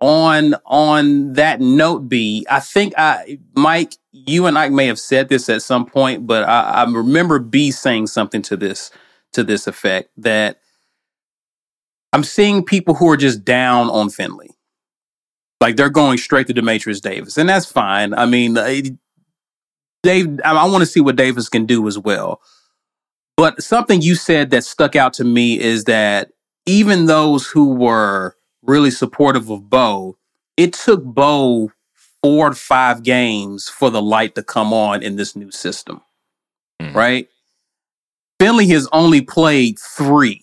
On 0.00 0.54
on 0.64 1.34
that 1.34 1.60
note, 1.60 2.08
B, 2.08 2.46
I 2.48 2.60
think 2.60 2.94
I 2.96 3.38
Mike, 3.54 3.96
you 4.12 4.46
and 4.46 4.56
I 4.56 4.70
may 4.70 4.86
have 4.86 4.98
said 4.98 5.28
this 5.28 5.48
at 5.50 5.60
some 5.60 5.84
point, 5.84 6.26
but 6.26 6.48
I, 6.48 6.60
I 6.62 6.84
remember 6.84 7.38
B 7.38 7.70
saying 7.70 8.06
something 8.06 8.40
to 8.42 8.56
this 8.56 8.90
to 9.34 9.44
this 9.44 9.66
effect 9.66 10.10
that 10.16 10.60
I'm 12.12 12.24
seeing 12.24 12.64
people 12.64 12.94
who 12.94 13.10
are 13.10 13.16
just 13.16 13.44
down 13.44 13.90
on 13.90 14.08
Finley. 14.08 14.50
Like 15.60 15.76
they're 15.76 15.90
going 15.90 16.16
straight 16.16 16.46
to 16.46 16.54
Dematrius 16.54 17.02
Davis, 17.02 17.36
and 17.36 17.48
that's 17.48 17.66
fine. 17.66 18.14
I 18.14 18.24
mean, 18.24 18.56
uh, 18.56 18.80
Dave, 20.02 20.40
I, 20.44 20.52
I 20.52 20.64
want 20.64 20.80
to 20.80 20.86
see 20.86 21.00
what 21.00 21.16
Davis 21.16 21.50
can 21.50 21.66
do 21.66 21.86
as 21.86 21.98
well. 21.98 22.40
But 23.36 23.62
something 23.62 24.02
you 24.02 24.14
said 24.14 24.50
that 24.50 24.64
stuck 24.64 24.96
out 24.96 25.14
to 25.14 25.24
me 25.24 25.58
is 25.60 25.84
that 25.84 26.30
even 26.66 27.06
those 27.06 27.46
who 27.46 27.74
were 27.74 28.36
really 28.70 28.90
supportive 28.90 29.50
of 29.50 29.68
Bo, 29.68 30.16
it 30.56 30.72
took 30.72 31.02
Bo 31.04 31.72
four 32.22 32.50
to 32.50 32.54
five 32.54 33.02
games 33.02 33.68
for 33.68 33.90
the 33.90 34.00
light 34.02 34.34
to 34.34 34.42
come 34.42 34.72
on 34.72 35.02
in 35.02 35.16
this 35.16 35.34
new 35.34 35.50
system, 35.50 36.00
Mhm. 36.80 36.94
right? 36.94 37.28
Finley 38.38 38.66
has 38.68 38.88
only 38.92 39.20
played 39.20 39.78
three, 39.78 40.42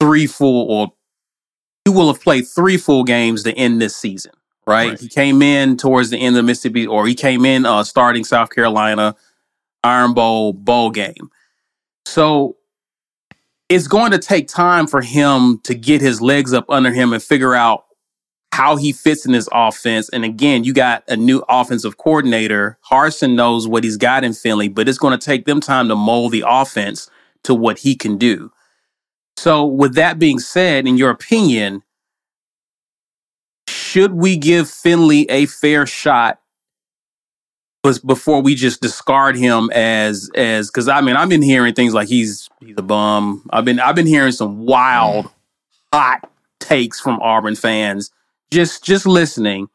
three 0.00 0.26
full, 0.26 0.70
or 0.70 0.92
he 1.84 1.90
will 1.90 2.12
have 2.12 2.22
played 2.22 2.46
three 2.46 2.76
full 2.76 3.04
games 3.04 3.42
to 3.44 3.52
end 3.54 3.80
this 3.80 3.96
season, 3.96 4.32
right? 4.66 4.90
Right. 4.90 5.00
He 5.00 5.08
came 5.08 5.42
in 5.42 5.76
towards 5.76 6.10
the 6.10 6.18
end 6.18 6.36
of 6.36 6.44
Mississippi, 6.44 6.86
or 6.86 7.06
he 7.06 7.14
came 7.14 7.44
in 7.44 7.66
uh, 7.66 7.82
starting 7.84 8.24
South 8.24 8.50
Carolina 8.50 9.16
Iron 9.84 10.12
Bowl 10.14 10.52
bowl 10.52 10.90
game. 10.90 11.30
So 12.04 12.56
it's 13.68 13.88
going 13.88 14.12
to 14.12 14.18
take 14.18 14.48
time 14.48 14.86
for 14.86 15.00
him 15.00 15.58
to 15.64 15.74
get 15.74 16.00
his 16.00 16.20
legs 16.20 16.52
up 16.52 16.68
under 16.68 16.92
him 16.92 17.12
and 17.12 17.22
figure 17.22 17.54
out 17.54 17.84
how 18.52 18.76
he 18.76 18.92
fits 18.92 19.26
in 19.26 19.32
this 19.32 19.48
offense. 19.52 20.08
And 20.08 20.24
again, 20.24 20.64
you 20.64 20.72
got 20.72 21.04
a 21.08 21.16
new 21.16 21.42
offensive 21.48 21.98
coordinator. 21.98 22.78
Harsin 22.90 23.34
knows 23.34 23.68
what 23.68 23.84
he's 23.84 23.96
got 23.96 24.24
in 24.24 24.32
Finley, 24.32 24.68
but 24.68 24.88
it's 24.88 24.98
going 24.98 25.18
to 25.18 25.24
take 25.24 25.44
them 25.44 25.60
time 25.60 25.88
to 25.88 25.96
mold 25.96 26.32
the 26.32 26.44
offense 26.46 27.10
to 27.44 27.54
what 27.54 27.78
he 27.78 27.94
can 27.94 28.16
do. 28.16 28.50
So, 29.36 29.66
with 29.66 29.94
that 29.96 30.18
being 30.18 30.38
said, 30.38 30.86
in 30.86 30.96
your 30.96 31.10
opinion, 31.10 31.82
should 33.68 34.14
we 34.14 34.38
give 34.38 34.70
Finley 34.70 35.28
a 35.28 35.44
fair 35.46 35.84
shot 35.84 36.40
bes- 37.86 37.98
before 37.98 38.40
we 38.42 38.54
just 38.54 38.80
discard 38.80 39.36
him 39.36 39.70
as 39.72 40.30
as 40.34 40.68
because 40.68 40.88
I 40.88 41.00
mean 41.00 41.16
I've 41.16 41.28
been 41.28 41.42
hearing 41.42 41.74
things 41.74 41.94
like 41.94 42.08
he's 42.08 42.48
he's 42.60 42.76
a 42.76 42.82
bum. 42.82 43.48
I've 43.50 43.64
been 43.64 43.80
I've 43.80 43.96
been 43.96 44.06
hearing 44.06 44.32
some 44.32 44.66
wild, 44.66 45.30
hot 45.92 46.28
takes 46.60 47.00
from 47.00 47.20
Auburn 47.20 47.56
fans. 47.56 48.10
Just 48.50 48.84
just 48.84 49.06
listening. 49.06 49.68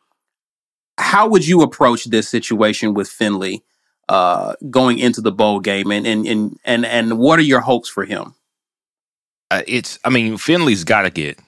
How 0.97 1.27
would 1.27 1.47
you 1.47 1.61
approach 1.61 2.05
this 2.05 2.29
situation 2.29 2.93
with 2.93 3.09
Finley 3.09 3.63
uh, 4.09 4.55
going 4.69 4.99
into 4.99 5.21
the 5.21 5.31
bowl 5.31 5.59
game, 5.59 5.91
and 5.91 6.05
and 6.05 6.27
and 6.27 6.59
and 6.65 6.85
and 6.85 7.17
what 7.17 7.39
are 7.39 7.43
your 7.43 7.61
hopes 7.61 7.89
for 7.89 8.05
him? 8.05 8.35
Uh, 9.49 9.61
it's. 9.67 9.99
I 10.03 10.09
mean, 10.09 10.37
Finley's 10.37 10.83
got 10.83 11.03
to 11.03 11.09
get 11.09 11.39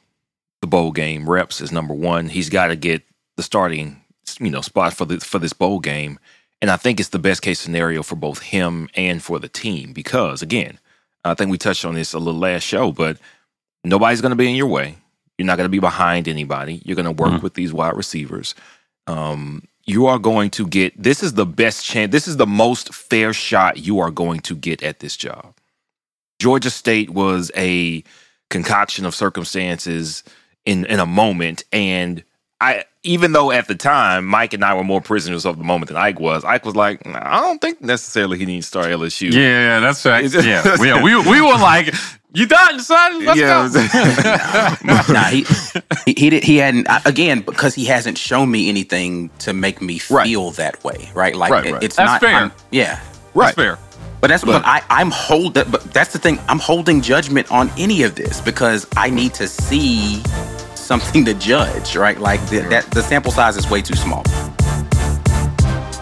the 0.61 0.67
bowl 0.67 0.91
game 0.91 1.29
reps 1.29 1.59
is 1.59 1.71
number 1.71 1.93
one. 1.93 2.29
He's 2.29 2.49
got 2.49 2.67
to 2.67 2.77
get 2.77 3.03
the 3.35 3.43
starting, 3.43 4.01
you 4.39 4.49
know, 4.49 4.61
spot 4.61 4.93
for 4.93 5.05
the 5.05 5.19
for 5.19 5.39
this 5.39 5.53
bowl 5.53 5.79
game, 5.79 6.19
and 6.63 6.71
I 6.71 6.77
think 6.77 7.01
it's 7.01 7.09
the 7.09 7.19
best 7.19 7.41
case 7.41 7.59
scenario 7.59 8.03
for 8.03 8.15
both 8.15 8.41
him 8.41 8.87
and 8.95 9.21
for 9.21 9.37
the 9.37 9.49
team 9.49 9.91
because, 9.91 10.41
again, 10.41 10.79
I 11.25 11.33
think 11.33 11.51
we 11.51 11.57
touched 11.57 11.83
on 11.83 11.93
this 11.93 12.13
a 12.13 12.19
little 12.19 12.39
last 12.39 12.63
show, 12.63 12.93
but 12.93 13.17
nobody's 13.83 14.21
going 14.21 14.29
to 14.29 14.37
be 14.37 14.49
in 14.49 14.55
your 14.55 14.67
way. 14.67 14.95
You're 15.37 15.45
not 15.45 15.57
going 15.57 15.65
to 15.65 15.69
be 15.69 15.79
behind 15.79 16.29
anybody. 16.29 16.81
You're 16.85 16.95
going 16.95 17.13
to 17.13 17.21
work 17.21 17.43
with 17.43 17.55
these 17.55 17.73
wide 17.73 17.97
receivers. 17.97 18.55
Um, 19.07 19.67
you 19.83 20.05
are 20.05 20.17
going 20.17 20.51
to 20.51 20.65
get. 20.65 20.93
This 21.03 21.21
is 21.21 21.33
the 21.33 21.45
best 21.45 21.83
chance. 21.83 22.13
This 22.13 22.29
is 22.29 22.37
the 22.37 22.47
most 22.47 22.93
fair 22.93 23.33
shot 23.33 23.79
you 23.79 23.99
are 23.99 24.11
going 24.11 24.39
to 24.39 24.55
get 24.55 24.81
at 24.83 24.99
this 24.99 25.17
job. 25.17 25.55
Georgia 26.39 26.69
State 26.69 27.09
was 27.09 27.51
a 27.57 28.05
concoction 28.49 29.05
of 29.05 29.13
circumstances 29.13 30.23
in 30.63 30.85
in 30.85 31.01
a 31.01 31.05
moment, 31.05 31.65
and 31.73 32.23
I 32.61 32.85
even 33.03 33.33
though 33.33 33.51
at 33.51 33.67
the 33.67 33.75
time 33.75 34.25
Mike 34.25 34.53
and 34.53 34.63
I 34.63 34.73
were 34.73 34.83
more 34.83 35.01
prisoners 35.01 35.45
of 35.45 35.57
the 35.57 35.63
moment 35.63 35.87
than 35.89 35.97
Ike 35.97 36.19
was, 36.19 36.43
Ike 36.45 36.65
was 36.65 36.75
like, 36.75 37.05
I 37.05 37.41
don't 37.41 37.59
think 37.59 37.81
necessarily 37.81 38.37
he 38.37 38.45
needs 38.45 38.65
to 38.65 38.69
start 38.69 38.85
LSU. 38.87 39.31
Yeah, 39.33 39.79
that's 39.79 40.05
right. 40.05 40.31
Yeah, 40.31 40.77
yeah. 40.81 41.01
We 41.03 41.15
we 41.15 41.41
were 41.41 41.57
like, 41.57 41.93
you 42.33 42.45
done, 42.47 42.79
son? 42.79 43.25
Let's 43.25 43.39
Yeah, 43.39 43.69
go. 43.71 45.13
nah, 45.13 45.23
he, 45.25 45.45
he 46.05 46.13
he 46.17 46.29
did 46.29 46.43
he 46.43 46.57
hadn't 46.57 46.87
again 47.05 47.41
because 47.41 47.75
he 47.75 47.85
hasn't 47.85 48.17
shown 48.17 48.49
me 48.49 48.69
anything 48.69 49.29
to 49.39 49.53
make 49.53 49.81
me 49.81 50.01
Right. 50.09 50.25
feel 50.27 50.51
that 50.51 50.83
way, 50.83 51.09
right? 51.13 51.35
Like 51.35 51.51
Right, 51.51 51.65
it- 51.65 51.73
right. 51.73 51.83
it's 51.83 51.95
That's 51.95 52.07
not 52.11 52.21
fair. 52.21 52.35
I'm- 52.35 52.51
yeah, 52.71 52.99
That's 53.35 53.53
fair. 53.55 53.77
but 54.21 54.29
that's 54.29 54.45
what 54.45 54.63
I 54.65 54.81
I'm 54.89 55.11
hold 55.11 55.53
But 55.55 55.93
that's 55.93 56.13
the 56.13 56.19
thing. 56.19 56.39
I'm 56.47 56.59
holding 56.59 57.01
judgment 57.01 57.51
on 57.51 57.69
any 57.77 58.03
of 58.03 58.15
this 58.15 58.39
because 58.41 58.87
I 58.95 59.09
need 59.09 59.33
to 59.35 59.47
see 59.47 60.23
something 60.83 61.25
to 61.25 61.33
judge, 61.33 61.95
right? 61.95 62.19
Like 62.19 62.41
the, 62.49 62.59
that 62.69 62.89
the 62.91 63.01
sample 63.01 63.31
size 63.31 63.57
is 63.57 63.69
way 63.69 63.81
too 63.81 63.95
small. 63.95 64.23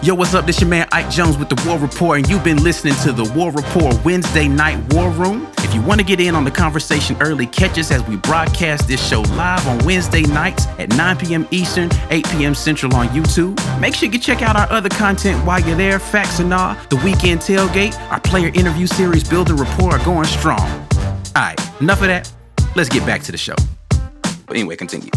Yo, 0.02 0.16
what's 0.16 0.34
up? 0.34 0.46
This 0.46 0.60
your 0.60 0.68
man 0.68 0.88
Ike 0.90 1.08
Jones 1.10 1.38
with 1.38 1.48
the 1.48 1.64
War 1.64 1.78
Rapport, 1.78 2.16
and 2.16 2.28
you've 2.28 2.42
been 2.42 2.60
listening 2.64 2.94
to 3.04 3.12
the 3.12 3.22
War 3.36 3.52
Rapport 3.52 3.92
Wednesday 4.04 4.48
Night 4.48 4.92
War 4.92 5.10
Room. 5.10 5.46
If 5.58 5.72
you 5.72 5.80
want 5.80 6.00
to 6.00 6.04
get 6.04 6.18
in 6.18 6.34
on 6.34 6.42
the 6.42 6.50
conversation 6.50 7.16
early, 7.20 7.46
catch 7.46 7.78
us 7.78 7.92
as 7.92 8.02
we 8.08 8.16
broadcast 8.16 8.88
this 8.88 9.00
show 9.08 9.20
live 9.20 9.64
on 9.68 9.78
Wednesday 9.86 10.22
nights 10.22 10.66
at 10.80 10.88
9 10.96 11.18
p.m. 11.18 11.46
Eastern, 11.52 11.88
8 12.10 12.28
p.m. 12.30 12.52
Central 12.52 12.92
on 12.96 13.06
YouTube. 13.10 13.56
Make 13.80 13.94
sure 13.94 14.08
you 14.08 14.18
check 14.18 14.42
out 14.42 14.56
our 14.56 14.68
other 14.72 14.88
content 14.88 15.38
while 15.46 15.60
you're 15.60 15.76
there. 15.76 16.00
Facts 16.00 16.40
and 16.40 16.52
all, 16.52 16.76
the 16.90 16.96
weekend 16.96 17.40
tailgate, 17.40 17.96
our 18.10 18.18
player 18.18 18.48
interview 18.48 18.88
series, 18.88 19.22
Building 19.22 19.54
Rapport 19.54 19.92
are 19.92 20.04
going 20.04 20.26
strong. 20.26 20.60
All 20.60 21.42
right, 21.42 21.80
enough 21.80 22.00
of 22.00 22.08
that. 22.08 22.30
Let's 22.74 22.88
get 22.88 23.06
back 23.06 23.22
to 23.22 23.30
the 23.30 23.38
show. 23.38 23.54
But 24.46 24.56
anyway, 24.56 24.76
continue. 24.76 25.10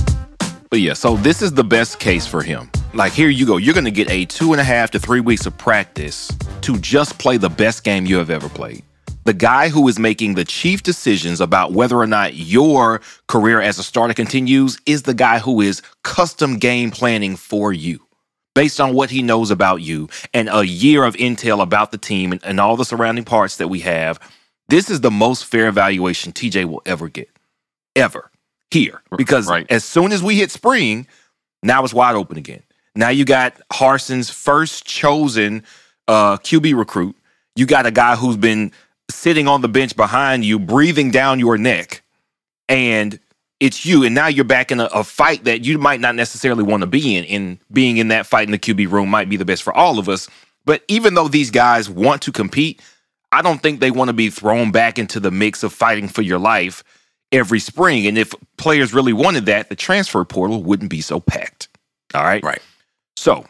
But 0.69 0.79
yeah, 0.79 0.93
so 0.93 1.15
this 1.17 1.41
is 1.41 1.53
the 1.53 1.63
best 1.63 1.99
case 1.99 2.27
for 2.27 2.41
him. 2.41 2.69
Like, 2.93 3.13
here 3.13 3.29
you 3.29 3.45
go. 3.45 3.57
You're 3.57 3.73
going 3.73 3.85
to 3.85 3.91
get 3.91 4.09
a 4.09 4.25
two 4.25 4.53
and 4.53 4.61
a 4.61 4.63
half 4.63 4.91
to 4.91 4.99
three 4.99 5.19
weeks 5.19 5.45
of 5.45 5.57
practice 5.57 6.31
to 6.61 6.77
just 6.79 7.17
play 7.17 7.37
the 7.37 7.49
best 7.49 7.83
game 7.83 8.05
you 8.05 8.17
have 8.17 8.29
ever 8.29 8.49
played. 8.49 8.83
The 9.25 9.33
guy 9.33 9.69
who 9.69 9.87
is 9.87 9.97
making 9.97 10.35
the 10.35 10.45
chief 10.45 10.83
decisions 10.83 11.41
about 11.41 11.71
whether 11.71 11.97
or 11.97 12.05
not 12.05 12.35
your 12.35 13.01
career 13.27 13.59
as 13.59 13.79
a 13.79 13.83
starter 13.83 14.13
continues 14.13 14.79
is 14.85 15.03
the 15.03 15.15
guy 15.15 15.39
who 15.39 15.61
is 15.61 15.81
custom 16.03 16.59
game 16.59 16.91
planning 16.91 17.35
for 17.35 17.73
you 17.73 18.05
based 18.53 18.79
on 18.79 18.93
what 18.93 19.09
he 19.09 19.21
knows 19.21 19.51
about 19.51 19.81
you 19.81 20.09
and 20.33 20.47
a 20.51 20.63
year 20.63 21.03
of 21.03 21.15
intel 21.15 21.61
about 21.61 21.91
the 21.91 21.97
team 21.97 22.31
and, 22.31 22.43
and 22.45 22.59
all 22.59 22.77
the 22.77 22.85
surrounding 22.85 23.25
parts 23.25 23.57
that 23.57 23.67
we 23.67 23.79
have. 23.79 24.19
This 24.69 24.89
is 24.89 25.01
the 25.01 25.11
most 25.11 25.45
fair 25.45 25.67
evaluation 25.67 26.31
TJ 26.31 26.65
will 26.65 26.81
ever 26.85 27.09
get. 27.09 27.29
Ever. 27.95 28.31
Here. 28.75 29.01
Because 29.15 29.47
Right. 29.47 29.65
as 29.69 29.85
soon 29.85 30.11
as 30.11 30.21
we 30.21 30.35
hit 30.35 30.51
spring, 30.51 31.07
now 31.63 31.83
it's 31.85 31.93
wide 31.93 32.15
open 32.15 32.37
again. 32.37 32.61
Now 32.93 33.07
you 33.07 33.23
got 33.23 33.53
Harsin's 33.71 34.29
first 34.29 34.85
chosen 34.85 35.63
uh, 36.09 36.35
QB 36.37 36.77
recruit. 36.77 37.15
You 37.55 37.65
got 37.65 37.85
a 37.85 37.91
guy 37.91 38.17
who's 38.17 38.35
been 38.35 38.73
sitting 39.09 39.47
on 39.47 39.61
the 39.61 39.69
bench 39.69 39.95
behind 39.95 40.43
you, 40.43 40.59
breathing 40.59 41.09
down 41.09 41.39
your 41.39 41.57
neck, 41.57 42.03
and 42.67 43.17
it's 43.61 43.85
you. 43.85 44.03
And 44.03 44.13
now 44.13 44.27
you're 44.27 44.43
back 44.43 44.71
in 44.73 44.81
a, 44.81 44.85
a 44.85 45.05
fight 45.05 45.45
that 45.45 45.63
you 45.63 45.77
might 45.77 46.01
not 46.01 46.15
necessarily 46.15 46.63
want 46.63 46.81
to 46.81 46.87
be 46.87 47.15
in. 47.15 47.23
And 47.25 47.59
being 47.71 47.95
in 47.95 48.09
that 48.09 48.25
fight 48.25 48.47
in 48.47 48.51
the 48.51 48.59
QB 48.59 48.91
room 48.91 49.09
might 49.09 49.29
be 49.29 49.37
the 49.37 49.45
best 49.45 49.63
for 49.63 49.73
all 49.73 49.99
of 49.99 50.09
us. 50.09 50.27
But 50.65 50.83
even 50.89 51.13
though 51.13 51.29
these 51.29 51.49
guys 51.49 51.89
want 51.89 52.23
to 52.23 52.31
compete, 52.33 52.81
I 53.31 53.41
don't 53.41 53.61
think 53.61 53.79
they 53.79 53.91
want 53.91 54.09
to 54.09 54.13
be 54.13 54.29
thrown 54.29 54.71
back 54.71 54.99
into 54.99 55.21
the 55.21 55.31
mix 55.31 55.63
of 55.63 55.71
fighting 55.71 56.09
for 56.09 56.21
your 56.23 56.39
life 56.39 56.83
every 57.35 57.59
spring. 57.59 58.07
And 58.07 58.17
if 58.17 58.33
players 58.57 58.93
really 58.93 59.13
wanted 59.13 59.45
that, 59.47 59.69
the 59.69 59.75
transfer 59.75 60.23
portal 60.23 60.63
wouldn't 60.63 60.89
be 60.89 61.01
so 61.01 61.19
packed. 61.19 61.67
All 62.13 62.23
right. 62.23 62.43
Right. 62.43 62.61
So 63.17 63.45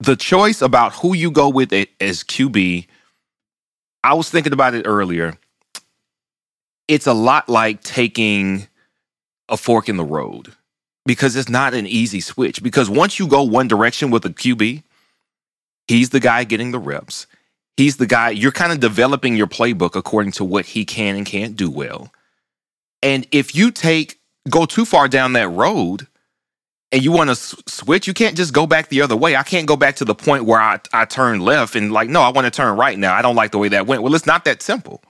the 0.00 0.16
choice 0.16 0.62
about 0.62 0.94
who 0.94 1.14
you 1.14 1.30
go 1.30 1.48
with 1.48 1.72
as 1.72 2.22
QB, 2.22 2.86
I 4.02 4.14
was 4.14 4.30
thinking 4.30 4.52
about 4.52 4.74
it 4.74 4.86
earlier. 4.86 5.36
It's 6.86 7.06
a 7.06 7.14
lot 7.14 7.48
like 7.48 7.82
taking 7.82 8.68
a 9.48 9.56
fork 9.56 9.88
in 9.88 9.96
the 9.96 10.04
road 10.04 10.52
because 11.06 11.36
it's 11.36 11.48
not 11.48 11.74
an 11.74 11.86
easy 11.86 12.20
switch. 12.20 12.62
Because 12.62 12.88
once 12.88 13.18
you 13.18 13.26
go 13.26 13.42
one 13.42 13.68
direction 13.68 14.10
with 14.10 14.24
a 14.24 14.30
QB, 14.30 14.82
he's 15.88 16.10
the 16.10 16.20
guy 16.20 16.44
getting 16.44 16.70
the 16.70 16.78
reps. 16.78 17.26
He's 17.76 17.96
the 17.96 18.06
guy, 18.06 18.30
you're 18.30 18.52
kind 18.52 18.72
of 18.72 18.78
developing 18.78 19.34
your 19.34 19.48
playbook 19.48 19.96
according 19.96 20.32
to 20.32 20.44
what 20.44 20.66
he 20.66 20.84
can 20.84 21.16
and 21.16 21.26
can't 21.26 21.56
do 21.56 21.68
well. 21.70 22.12
And 23.04 23.26
if 23.30 23.54
you 23.54 23.70
take, 23.70 24.18
go 24.50 24.66
too 24.66 24.84
far 24.84 25.06
down 25.06 25.34
that 25.34 25.48
road, 25.48 26.08
and 26.90 27.04
you 27.04 27.12
want 27.12 27.28
to 27.28 27.32
s- 27.32 27.54
switch, 27.66 28.06
you 28.06 28.14
can't 28.14 28.36
just 28.36 28.54
go 28.54 28.66
back 28.66 28.88
the 28.88 29.02
other 29.02 29.16
way. 29.16 29.36
I 29.36 29.42
can't 29.42 29.66
go 29.66 29.76
back 29.76 29.96
to 29.96 30.04
the 30.04 30.14
point 30.14 30.44
where 30.44 30.60
I, 30.60 30.80
I 30.92 31.04
turn 31.04 31.40
left 31.40 31.76
and 31.76 31.92
like, 31.92 32.08
no, 32.08 32.22
I 32.22 32.30
want 32.30 32.46
to 32.46 32.50
turn 32.50 32.76
right 32.76 32.98
now. 32.98 33.14
I 33.14 33.20
don't 33.20 33.36
like 33.36 33.50
the 33.50 33.58
way 33.58 33.68
that 33.68 33.86
went. 33.86 34.02
Well, 34.02 34.14
it's 34.14 34.26
not 34.26 34.44
that 34.46 34.62
simple. 34.62 35.02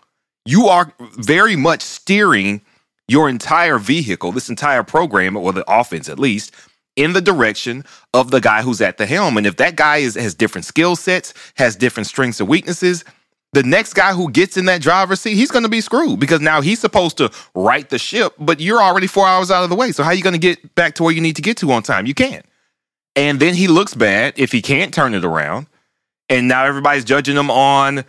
You 0.44 0.66
are 0.66 0.92
very 0.98 1.56
much 1.56 1.82
steering 1.82 2.62
your 3.06 3.28
entire 3.28 3.78
vehicle, 3.78 4.32
this 4.32 4.48
entire 4.48 4.82
program, 4.82 5.36
or 5.36 5.52
the 5.52 5.64
offense 5.68 6.08
at 6.08 6.18
least, 6.18 6.52
in 6.96 7.12
the 7.12 7.20
direction 7.20 7.84
of 8.14 8.30
the 8.30 8.40
guy 8.40 8.62
who's 8.62 8.80
at 8.80 8.96
the 8.98 9.06
helm. 9.06 9.36
And 9.36 9.46
if 9.46 9.56
that 9.56 9.76
guy 9.76 9.98
is 9.98 10.14
has 10.14 10.34
different 10.34 10.64
skill 10.64 10.96
sets, 10.96 11.34
has 11.56 11.76
different 11.76 12.06
strengths 12.06 12.40
and 12.40 12.48
weaknesses, 12.48 13.04
the 13.54 13.62
next 13.62 13.94
guy 13.94 14.12
who 14.12 14.30
gets 14.30 14.56
in 14.56 14.66
that 14.66 14.82
driver's 14.82 15.20
seat, 15.20 15.34
he's 15.34 15.50
going 15.50 15.62
to 15.62 15.68
be 15.68 15.80
screwed 15.80 16.20
because 16.20 16.40
now 16.40 16.61
he's 16.61 16.80
supposed 16.80 17.16
to 17.18 17.30
right 17.54 17.88
the 17.88 17.99
ship, 17.99 18.34
but 18.38 18.61
you're 18.61 18.82
already 18.82 19.06
four 19.06 19.26
hours 19.26 19.50
out 19.50 19.64
of 19.64 19.70
the 19.70 19.76
way. 19.76 19.92
So 19.92 20.02
how 20.02 20.11
are 20.11 20.14
you 20.14 20.23
going 20.23 20.34
to 20.34 20.38
get 20.38 20.75
back 20.75 20.94
to 20.96 21.02
where 21.02 21.12
you 21.12 21.20
need 21.20 21.37
to 21.37 21.42
get 21.42 21.56
to 21.58 21.70
on 21.73 21.82
time? 21.82 22.06
You 22.06 22.14
can't. 22.14 22.44
And 23.16 23.38
then 23.38 23.54
he 23.54 23.68
looks 23.68 23.94
bad 23.94 24.34
if 24.37 24.52
he 24.52 24.61
can't 24.61 24.92
turn 24.92 25.14
it 25.14 25.25
around. 25.25 25.68
And 26.28 26.49
now 26.49 26.64
everybody's 26.64 27.04
judging 27.04 27.37
him 27.37 27.50
on 27.50 28.04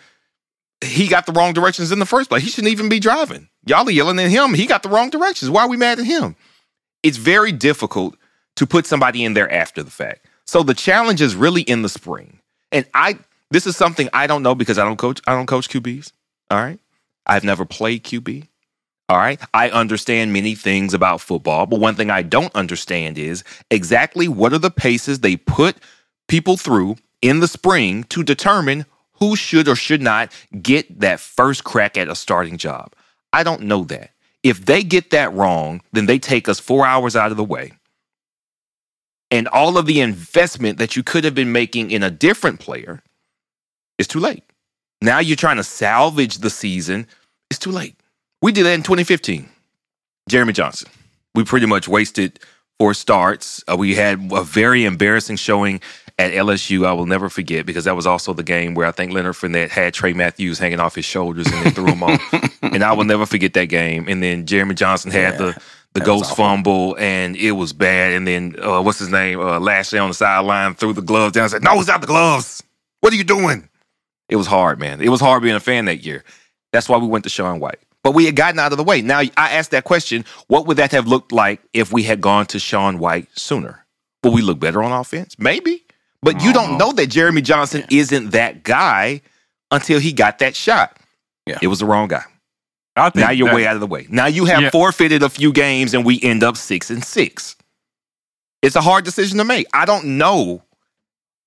he 0.81 1.07
got 1.07 1.25
the 1.25 1.31
wrong 1.31 1.53
directions 1.53 1.91
in 1.91 1.99
the 1.99 2.05
first 2.05 2.29
place. 2.29 2.43
He 2.43 2.49
shouldn't 2.49 2.71
even 2.71 2.89
be 2.89 2.99
driving. 2.99 3.49
Y'all 3.65 3.87
are 3.87 3.91
yelling 3.91 4.19
at 4.19 4.29
him. 4.29 4.53
He 4.53 4.65
got 4.65 4.83
the 4.83 4.89
wrong 4.89 5.09
directions. 5.09 5.49
Why 5.49 5.63
are 5.63 5.69
we 5.69 5.77
mad 5.77 5.99
at 5.99 6.05
him? 6.05 6.35
It's 7.03 7.17
very 7.17 7.51
difficult 7.51 8.17
to 8.55 8.65
put 8.65 8.85
somebody 8.85 9.23
in 9.23 9.33
there 9.33 9.51
after 9.51 9.83
the 9.83 9.91
fact. 9.91 10.25
So 10.45 10.63
the 10.63 10.73
challenge 10.73 11.21
is 11.21 11.35
really 11.35 11.61
in 11.61 11.81
the 11.81 11.89
spring. 11.89 12.39
And 12.71 12.85
I 12.93 13.17
this 13.55 13.65
is 13.65 13.77
something 13.77 14.09
I 14.11 14.27
don't 14.27 14.43
know 14.43 14.53
because 14.53 14.77
I 14.77 14.83
don't 14.83 14.97
coach 14.97 15.21
I 15.25 15.33
don't 15.33 15.45
coach 15.45 15.69
QBs. 15.69 16.11
All 16.51 16.61
right. 16.61 16.77
I've 17.25 17.45
never 17.45 17.63
played 17.63 18.03
QB. 18.03 18.49
All 19.07 19.15
right. 19.15 19.39
I 19.53 19.69
understand 19.69 20.33
many 20.33 20.55
things 20.55 20.93
about 20.93 21.21
football, 21.21 21.65
but 21.65 21.79
one 21.79 21.95
thing 21.95 22.09
I 22.09 22.21
don't 22.21 22.53
understand 22.53 23.17
is 23.17 23.45
exactly 23.71 24.27
what 24.27 24.51
are 24.51 24.57
the 24.57 24.69
paces 24.69 25.21
they 25.21 25.37
put 25.37 25.77
people 26.27 26.57
through 26.57 26.97
in 27.21 27.39
the 27.39 27.47
spring 27.47 28.03
to 28.09 28.23
determine 28.23 28.85
who 29.21 29.37
should 29.37 29.69
or 29.69 29.75
should 29.77 30.01
not 30.01 30.33
get 30.61 30.99
that 30.99 31.21
first 31.21 31.63
crack 31.63 31.97
at 31.97 32.09
a 32.09 32.15
starting 32.15 32.57
job. 32.57 32.91
I 33.31 33.43
don't 33.43 33.61
know 33.61 33.85
that. 33.85 34.11
If 34.43 34.65
they 34.65 34.83
get 34.83 35.11
that 35.11 35.31
wrong, 35.31 35.79
then 35.93 36.07
they 36.07 36.19
take 36.19 36.49
us 36.49 36.59
four 36.59 36.85
hours 36.85 37.15
out 37.15 37.31
of 37.31 37.37
the 37.37 37.43
way. 37.45 37.71
And 39.31 39.47
all 39.47 39.77
of 39.77 39.85
the 39.85 40.01
investment 40.01 40.77
that 40.77 40.97
you 40.97 41.03
could 41.03 41.23
have 41.23 41.35
been 41.35 41.53
making 41.53 41.91
in 41.91 42.03
a 42.03 42.11
different 42.11 42.59
player 42.59 43.01
is 43.97 44.07
too 44.07 44.19
late. 44.19 44.43
Now 45.01 45.19
you're 45.19 45.35
trying 45.35 45.57
to 45.57 45.63
salvage 45.63 46.39
the 46.39 46.49
season. 46.49 47.07
It's 47.49 47.59
too 47.59 47.71
late. 47.71 47.95
We 48.41 48.51
did 48.51 48.65
that 48.65 48.73
in 48.73 48.83
2015. 48.83 49.47
Jeremy 50.29 50.53
Johnson. 50.53 50.89
We 51.35 51.43
pretty 51.43 51.65
much 51.65 51.87
wasted 51.87 52.39
four 52.79 52.93
starts. 52.93 53.63
Uh, 53.69 53.77
we 53.77 53.95
had 53.95 54.31
a 54.31 54.43
very 54.43 54.85
embarrassing 54.85 55.35
showing 55.35 55.81
at 56.17 56.31
LSU. 56.31 56.85
I 56.85 56.93
will 56.93 57.05
never 57.05 57.29
forget 57.29 57.65
because 57.65 57.85
that 57.85 57.95
was 57.95 58.07
also 58.07 58.33
the 58.33 58.43
game 58.43 58.73
where 58.73 58.87
I 58.87 58.91
think 58.91 59.11
Leonard 59.11 59.35
Fournette 59.35 59.69
had 59.69 59.93
Tray 59.93 60.13
Matthews 60.13 60.59
hanging 60.59 60.79
off 60.79 60.95
his 60.95 61.05
shoulders 61.05 61.47
and 61.47 61.65
then 61.65 61.73
threw 61.73 61.87
him 61.87 62.03
off. 62.03 62.21
And 62.61 62.83
I 62.83 62.91
will 62.91 63.05
never 63.05 63.25
forget 63.25 63.53
that 63.53 63.67
game. 63.67 64.09
And 64.09 64.21
then 64.21 64.45
Jeremy 64.45 64.73
Johnson 64.75 65.09
had 65.11 65.33
Yeah, 65.33 65.37
the 65.37 65.61
the 65.93 66.01
ghost 66.01 66.35
fumble 66.35 66.97
and 66.99 67.37
it 67.37 67.51
was 67.53 67.71
bad. 67.71 68.11
And 68.11 68.27
then 68.27 68.55
uh, 68.61 68.81
what's 68.81 68.99
his 68.99 69.09
name? 69.09 69.39
Uh, 69.39 69.59
Lashlee 69.61 69.99
on 69.99 70.09
the 70.09 70.13
sideline 70.13 70.73
threw 70.73 70.91
the 70.91 71.01
gloves 71.01 71.33
down 71.33 71.43
and 71.43 71.51
said, 71.51 71.63
"No, 71.63 71.79
it's 71.79 71.87
not 71.87 72.01
the 72.01 72.07
gloves. 72.07 72.61
What 72.99 73.13
are 73.13 73.15
you 73.15 73.23
doing?" 73.23 73.69
It 74.29 74.35
was 74.35 74.47
hard, 74.47 74.79
man. 74.79 75.01
It 75.01 75.09
was 75.09 75.21
hard 75.21 75.43
being 75.43 75.55
a 75.55 75.59
fan 75.59 75.85
that 75.85 76.05
year. 76.05 76.23
That's 76.73 76.89
why 76.89 76.97
we 76.97 77.07
went 77.07 77.23
to 77.25 77.29
Sean 77.29 77.59
White. 77.59 77.79
But 78.03 78.13
we 78.13 78.25
had 78.25 78.35
gotten 78.35 78.59
out 78.59 78.71
of 78.71 78.77
the 78.77 78.83
way. 78.83 79.01
Now 79.01 79.19
I 79.19 79.29
asked 79.37 79.71
that 79.71 79.83
question: 79.83 80.25
What 80.47 80.67
would 80.67 80.77
that 80.77 80.91
have 80.91 81.07
looked 81.07 81.31
like 81.31 81.61
if 81.73 81.91
we 81.91 82.03
had 82.03 82.21
gone 82.21 82.45
to 82.47 82.59
Sean 82.59 82.99
White 82.99 83.27
sooner? 83.37 83.85
Would 84.23 84.33
we 84.33 84.41
look 84.41 84.59
better 84.59 84.83
on 84.83 84.91
offense? 84.91 85.37
Maybe. 85.37 85.83
But 86.21 86.41
you 86.41 86.53
don't 86.53 86.69
mm-hmm. 86.69 86.77
know 86.77 86.91
that 86.93 87.07
Jeremy 87.07 87.41
Johnson 87.41 87.85
isn't 87.91 88.31
that 88.31 88.63
guy 88.63 89.21
until 89.69 89.99
he 89.99 90.11
got 90.11 90.39
that 90.39 90.55
shot. 90.55 90.97
Yeah. 91.45 91.59
It 91.61 91.67
was 91.67 91.79
the 91.79 91.85
wrong 91.85 92.07
guy. 92.07 92.23
I 92.95 93.09
think 93.09 93.25
Now 93.25 93.31
you're 93.31 93.49
that- 93.49 93.55
way 93.55 93.67
out 93.67 93.75
of 93.75 93.81
the 93.81 93.87
way. 93.87 94.07
Now 94.09 94.25
you 94.25 94.45
have 94.45 94.61
Yeah. 94.61 94.69
forfeited 94.71 95.21
a 95.21 95.29
few 95.29 95.51
games 95.51 95.93
and 95.93 96.03
we 96.03 96.19
end 96.21 96.43
up 96.43 96.57
six 96.57 96.89
and 96.89 97.03
six. 97.03 97.55
It's 98.61 98.75
a 98.75 98.81
hard 98.81 99.05
decision 99.05 99.37
to 99.37 99.43
make. 99.43 99.67
I 99.73 99.85
don't 99.85 100.17
know 100.17 100.63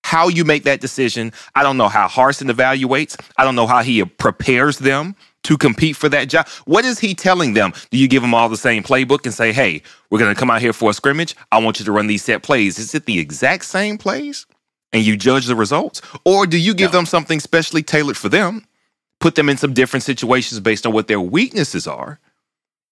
how 0.08 0.28
you 0.28 0.42
make 0.42 0.64
that 0.64 0.80
decision. 0.80 1.32
I 1.54 1.62
don't 1.62 1.76
know 1.76 1.88
how 1.88 2.08
Harsin 2.08 2.50
evaluates. 2.50 3.20
I 3.36 3.44
don't 3.44 3.54
know 3.54 3.66
how 3.66 3.82
he 3.82 4.02
prepares 4.06 4.78
them 4.78 5.14
to 5.42 5.58
compete 5.58 5.96
for 5.96 6.08
that 6.08 6.30
job. 6.30 6.48
What 6.64 6.86
is 6.86 6.98
he 6.98 7.14
telling 7.14 7.52
them? 7.52 7.74
Do 7.90 7.98
you 7.98 8.08
give 8.08 8.22
them 8.22 8.32
all 8.32 8.48
the 8.48 8.56
same 8.56 8.82
playbook 8.82 9.26
and 9.26 9.34
say, 9.34 9.52
hey, 9.52 9.82
we're 10.08 10.18
going 10.18 10.34
to 10.34 10.38
come 10.38 10.50
out 10.50 10.62
here 10.62 10.72
for 10.72 10.88
a 10.88 10.94
scrimmage? 10.94 11.36
I 11.52 11.58
want 11.58 11.78
you 11.78 11.84
to 11.84 11.92
run 11.92 12.06
these 12.06 12.24
set 12.24 12.42
plays. 12.42 12.78
Is 12.78 12.94
it 12.94 13.04
the 13.04 13.18
exact 13.18 13.66
same 13.66 13.98
plays? 13.98 14.46
And 14.94 15.04
you 15.04 15.14
judge 15.14 15.44
the 15.44 15.54
results? 15.54 16.00
Or 16.24 16.46
do 16.46 16.56
you 16.56 16.72
give 16.72 16.92
them 16.92 17.04
something 17.04 17.38
specially 17.38 17.82
tailored 17.82 18.16
for 18.16 18.30
them, 18.30 18.64
put 19.20 19.34
them 19.34 19.50
in 19.50 19.58
some 19.58 19.74
different 19.74 20.04
situations 20.04 20.58
based 20.60 20.86
on 20.86 20.94
what 20.94 21.08
their 21.08 21.20
weaknesses 21.20 21.86
are, 21.86 22.18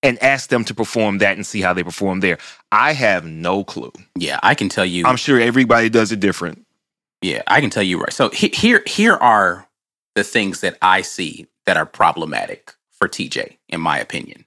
and 0.03 0.23
ask 0.23 0.51
them 0.51 0.65
to 0.65 0.75
perform 0.75 1.17
that 1.19 1.37
and 1.37 1.47
see 1.47 1.63
how 1.63 1.73
they 1.73 1.83
perform 1.83 2.21
there? 2.21 2.37
I 2.71 2.93
have 2.93 3.25
no 3.25 3.65
clue. 3.65 3.93
Yeah, 4.19 4.39
I 4.43 4.55
can 4.55 4.69
tell 4.69 4.85
you. 4.85 5.07
I'm 5.07 5.17
sure 5.17 5.41
everybody 5.41 5.89
does 5.89 6.13
it 6.13 6.21
different. 6.21 6.66
Yeah, 7.23 7.43
I 7.47 7.61
can 7.61 7.71
tell 7.71 7.83
you 7.83 7.99
right. 8.01 8.13
So 8.13 8.31
he, 8.31 8.49
here, 8.49 8.83
here 8.87 9.15
are 9.15 9.69
the 10.15 10.25
things 10.25 10.61
that 10.61 10.79
I 10.83 11.03
see 11.03 11.47
that 11.67 11.77
are 11.77 11.87
problematic 11.87 12.75
for 12.93 13.09
TJ, 13.09 13.59
in 13.69 13.81
my 13.81 13.99
opinion. 13.99 14.45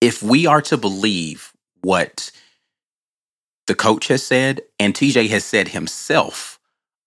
If 0.00 0.22
we 0.22 0.46
are 0.46 0.62
to 0.62 0.76
believe 0.76 1.52
what 1.82 2.30
the 3.66 3.74
coach 3.74 4.08
has 4.08 4.22
said 4.24 4.62
and 4.78 4.94
TJ 4.94 5.28
has 5.30 5.44
said 5.44 5.68
himself 5.68 6.58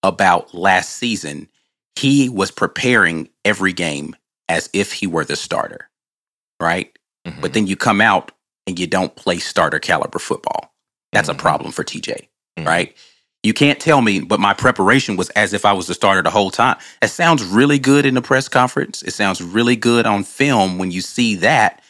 about 0.03 0.53
last 0.53 0.91
season, 0.91 1.49
he 1.95 2.29
was 2.29 2.51
preparing 2.51 3.29
every 3.45 3.73
game 3.73 4.15
as 4.49 4.69
if 4.73 4.93
he 4.93 5.07
were 5.07 5.25
the 5.25 5.35
starter, 5.35 5.89
right? 6.61 6.97
But 7.41 7.53
then 7.53 7.67
you 7.67 7.75
come 7.77 8.01
out 8.01 8.31
and 8.67 8.79
you 8.79 8.87
don't 8.87 9.15
play 9.15 9.39
starter 9.39 9.79
caliber 9.79 10.19
football. 10.19 10.73
That's 11.13 11.29
Mhm. 11.29 11.33
a 11.33 11.37
problem 11.37 11.71
for 11.71 11.83
TJ, 11.83 12.29
Mhm. 12.59 12.67
right? 12.67 12.97
You 13.43 13.53
can't 13.53 13.79
tell 13.79 14.01
me, 14.01 14.19
but 14.19 14.39
my 14.39 14.53
preparation 14.53 15.15
was 15.15 15.29
as 15.31 15.53
if 15.53 15.65
I 15.65 15.73
was 15.73 15.87
the 15.87 15.93
starter 15.93 16.21
the 16.21 16.29
whole 16.29 16.51
time. 16.51 16.77
It 17.01 17.07
sounds 17.07 17.43
really 17.43 17.79
good 17.79 18.05
in 18.05 18.13
the 18.15 18.21
press 18.21 18.49
conference. 18.49 19.01
It 19.01 19.13
sounds 19.13 19.41
really 19.41 19.75
good 19.77 20.05
on 20.05 20.23
film 20.25 20.77
when 20.77 20.91
you 20.91 21.01
see 21.01 21.35
that, 21.35 21.81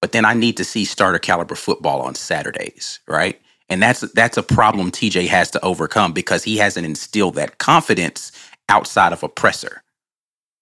but 0.00 0.12
then 0.12 0.24
I 0.24 0.34
need 0.34 0.56
to 0.56 0.64
see 0.64 0.84
starter 0.84 1.18
caliber 1.20 1.54
football 1.54 2.02
on 2.02 2.14
Saturdays, 2.16 2.98
right? 3.06 3.40
And 3.68 3.82
that's 3.82 4.00
that's 4.12 4.36
a 4.36 4.42
problem 4.42 4.90
TJ 4.90 5.28
has 5.28 5.50
to 5.52 5.64
overcome 5.64 6.12
because 6.12 6.44
he 6.44 6.56
hasn't 6.56 6.86
instilled 6.86 7.36
that 7.36 7.58
confidence 7.58 8.32
outside 8.68 9.12
of 9.12 9.22
a 9.22 9.28
presser, 9.28 9.82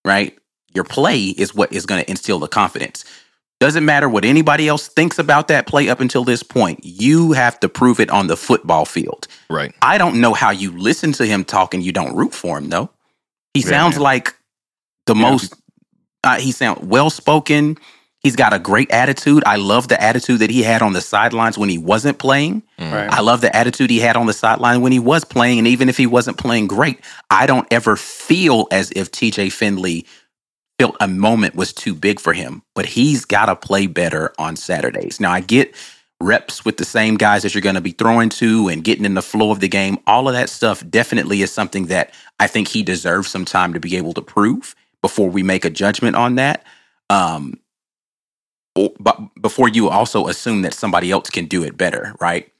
right? 0.05 0.39
Your 0.75 0.85
play 0.85 1.21
is 1.23 1.55
what 1.55 1.73
is 1.73 1.87
going 1.87 2.03
to 2.05 2.11
instill 2.11 2.39
the 2.41 2.49
confidence. 2.49 3.05
Doesn't 3.59 3.85
matter 3.87 4.09
what 4.09 4.25
anybody 4.25 4.69
else 4.69 4.87
thinks 4.89 5.19
about 5.19 5.49
that 5.49 5.67
play 5.67 5.89
up 5.89 6.01
until 6.01 6.25
this 6.25 6.43
point. 6.43 6.81
You 6.83 7.33
have 7.33 7.59
to 7.61 7.69
prove 7.71 8.01
it 8.01 8.11
on 8.11 8.27
the 8.27 8.37
football 8.37 8.85
field. 8.85 9.29
Right. 9.49 9.73
I 9.81 9.97
don't 9.97 10.21
know 10.21 10.35
how 10.35 10.51
you 10.51 10.77
listen 10.77 11.13
to 11.13 11.25
him 11.27 11.43
talk 11.45 11.73
and 11.73 11.83
you 11.83 11.91
don't 11.93 12.15
root 12.15 12.35
for 12.35 12.59
him 12.59 12.69
though. 12.69 12.91
He 13.55 13.61
Yeah, 13.61 13.69
sounds 13.69 13.95
man. 13.97 14.03
like 14.03 14.35
the 15.07 15.15
most. 15.15 15.55
Uh, 16.23 16.39
he 16.39 16.53
sounds 16.53 16.81
well 16.83 17.09
spoken. 17.09 17.79
He's 18.19 18.37
got 18.37 18.53
a 18.53 18.59
great 18.59 18.91
attitude. 18.91 19.45
I 19.47 19.57
love 19.57 19.87
the 19.89 20.03
attitude 20.03 20.41
that 20.41 20.51
he 20.51 20.63
had 20.63 20.83
on 20.83 20.93
the 20.93 21.01
sidelines 21.01 21.57
when 21.57 21.69
he 21.69 21.79
wasn't 21.79 22.19
playing. 22.19 22.63
Right. 22.79 23.09
I 23.09 23.21
love 23.21 23.41
the 23.41 23.55
attitude 23.55 23.89
he 23.89 24.01
had 24.01 24.17
on 24.17 24.27
the 24.27 24.33
sideline 24.33 24.81
when 24.81 24.91
he 24.91 24.99
was 24.99 25.25
playing, 25.25 25.59
and 25.61 25.69
even 25.69 25.89
if 25.89 25.97
he 25.97 26.07
wasn't 26.09 26.37
playing 26.37 26.67
great, 26.67 26.99
I 27.31 27.47
don't 27.47 27.69
ever 27.71 27.95
feel 27.97 28.67
as 28.73 28.91
if 28.97 29.13
TJ 29.13 29.53
Finley 29.53 30.07
felt 30.79 30.97
a 31.01 31.09
moment 31.09 31.55
was 31.55 31.73
too 31.73 31.95
big 31.95 32.21
for 32.21 32.33
him. 32.33 32.63
But 32.75 32.87
he's 32.87 33.25
got 33.25 33.47
to 33.47 33.57
play 33.57 33.87
better 33.87 34.33
on 34.39 34.57
Saturdays. 34.57 35.21
Now 35.21 35.33
I 35.33 35.41
get 35.41 35.75
reps 36.21 36.65
with 36.65 36.79
the 36.79 36.85
same 36.85 37.17
guys 37.17 37.43
that 37.43 37.55
you're 37.55 37.63
going 37.63 37.75
to 37.75 37.81
be 37.81 37.93
throwing 37.93 38.31
to 38.31 38.69
and 38.69 38.83
getting 38.85 39.05
in 39.05 39.15
the 39.15 39.23
flow 39.23 39.51
of 39.51 39.61
the 39.61 39.69
game. 39.69 39.99
All 40.07 40.29
of 40.29 40.35
that 40.35 40.49
stuff 40.49 40.83
definitely 40.89 41.43
is 41.43 41.53
something 41.53 41.87
that 41.87 42.15
I 42.41 42.47
think 42.47 42.69
he 42.69 42.83
deserves 42.83 43.29
some 43.29 43.45
time 43.45 43.73
to 43.75 43.81
be 43.81 43.97
able 43.97 44.15
to 44.15 44.23
prove 44.23 44.75
before 45.03 45.29
we 45.29 45.43
make 45.43 45.65
a 45.65 45.71
judgment 45.71 46.17
on 46.17 46.37
that. 46.37 46.65
Um, 47.11 47.61
but 48.99 49.21
before 49.41 49.69
you 49.69 49.89
also 49.89 50.27
assume 50.27 50.63
that 50.63 50.75
somebody 50.75 51.11
else 51.11 51.31
can 51.31 51.47
do 51.47 51.63
it 51.63 51.77
better, 51.77 52.15
right? 52.21 52.53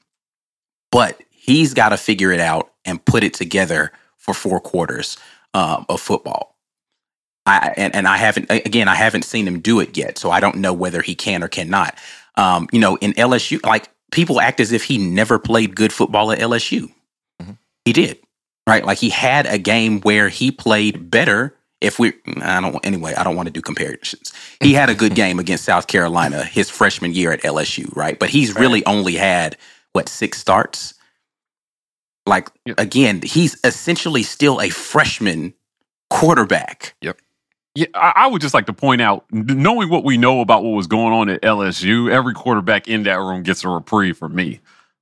But 0.91 1.21
he's 1.29 1.73
got 1.73 1.89
to 1.89 1.97
figure 1.97 2.31
it 2.31 2.39
out 2.39 2.71
and 2.85 3.03
put 3.05 3.23
it 3.23 3.33
together 3.33 3.91
for 4.17 4.33
four 4.33 4.59
quarters 4.59 5.17
um, 5.53 5.85
of 5.89 6.01
football. 6.01 6.56
I 7.47 7.73
and, 7.77 7.95
and 7.95 8.07
I 8.07 8.17
haven't 8.17 8.51
again 8.51 8.87
I 8.87 8.95
haven't 8.95 9.23
seen 9.23 9.47
him 9.47 9.59
do 9.61 9.79
it 9.79 9.97
yet, 9.97 10.17
so 10.17 10.29
I 10.31 10.39
don't 10.39 10.57
know 10.57 10.73
whether 10.73 11.01
he 11.01 11.15
can 11.15 11.43
or 11.43 11.47
cannot. 11.47 11.97
Um, 12.35 12.67
you 12.71 12.79
know, 12.79 12.97
in 12.97 13.13
LSU, 13.13 13.65
like 13.65 13.89
people 14.11 14.39
act 14.41 14.59
as 14.59 14.71
if 14.71 14.83
he 14.83 14.97
never 14.97 15.39
played 15.39 15.75
good 15.75 15.93
football 15.93 16.31
at 16.31 16.39
LSU. 16.39 16.91
Mm-hmm. 17.41 17.53
He 17.85 17.93
did, 17.93 18.19
right? 18.67 18.85
Like 18.85 18.97
he 18.99 19.09
had 19.09 19.45
a 19.47 19.57
game 19.57 20.01
where 20.01 20.29
he 20.29 20.51
played 20.51 21.09
better. 21.09 21.55
If 21.79 21.99
we, 21.99 22.13
I 22.41 22.59
don't 22.59 22.85
anyway, 22.85 23.13
I 23.13 23.23
don't 23.23 23.35
want 23.35 23.47
to 23.47 23.53
do 23.53 23.61
comparisons. 23.61 24.33
He 24.61 24.73
had 24.73 24.89
a 24.89 24.95
good 24.95 25.15
game 25.23 25.39
against 25.39 25.63
South 25.63 25.87
Carolina 25.87 26.43
his 26.43 26.69
freshman 26.69 27.13
year 27.13 27.31
at 27.31 27.41
LSU, 27.41 27.95
right? 27.95 28.19
But 28.19 28.29
he's 28.29 28.55
really 28.55 28.85
only 28.85 29.13
had 29.15 29.57
what 29.93 30.09
six 30.09 30.39
starts. 30.39 30.95
Like 32.25 32.49
Yeah. 32.65 32.73
again, 32.77 33.21
he's 33.23 33.57
essentially 33.63 34.23
still 34.23 34.59
a 34.59 34.69
freshman 34.69 35.53
quarterback. 36.09 36.95
Yeah, 37.77 37.85
I, 37.93 38.13
I 38.15 38.27
would 38.27 38.41
just 38.41 38.55
like 38.55 38.65
to 38.65 38.73
point 38.73 39.01
out, 39.03 39.25
knowing 39.31 39.89
what 39.89 40.03
we 40.03 40.17
know 40.17 40.41
about 40.41 40.63
what 40.63 40.71
was 40.71 40.87
going 40.87 41.13
on 41.13 41.29
at 41.29 41.43
LSU, 41.43 42.09
every 42.09 42.33
quarterback 42.33 42.87
in 42.87 43.03
that 43.03 43.19
room 43.19 43.43
gets 43.43 43.63
a 43.63 43.69
reprieve 43.69 44.17
from 44.17 44.33
me. 44.33 44.61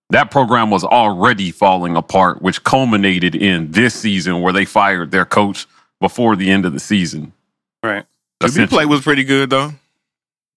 That 0.10 0.30
program 0.30 0.70
was 0.72 0.84
already 0.84 1.52
falling 1.52 1.96
apart, 1.96 2.42
which 2.42 2.66
culminated 2.66 3.34
in 3.34 3.72
this 3.72 3.96
season 3.96 4.42
where 4.42 4.52
they 4.52 4.66
fired 4.66 5.12
their 5.12 5.24
coach 5.24 5.68
before 6.02 6.36
the 6.36 6.52
end 6.52 6.66
of 6.66 6.74
the 6.74 6.82
season. 6.82 7.32
Right. 7.82 8.04
QB 8.44 8.48
Essentially. 8.50 8.68
play 8.68 8.86
was 8.86 9.02
pretty 9.04 9.24
good 9.24 9.50
though. 9.52 9.72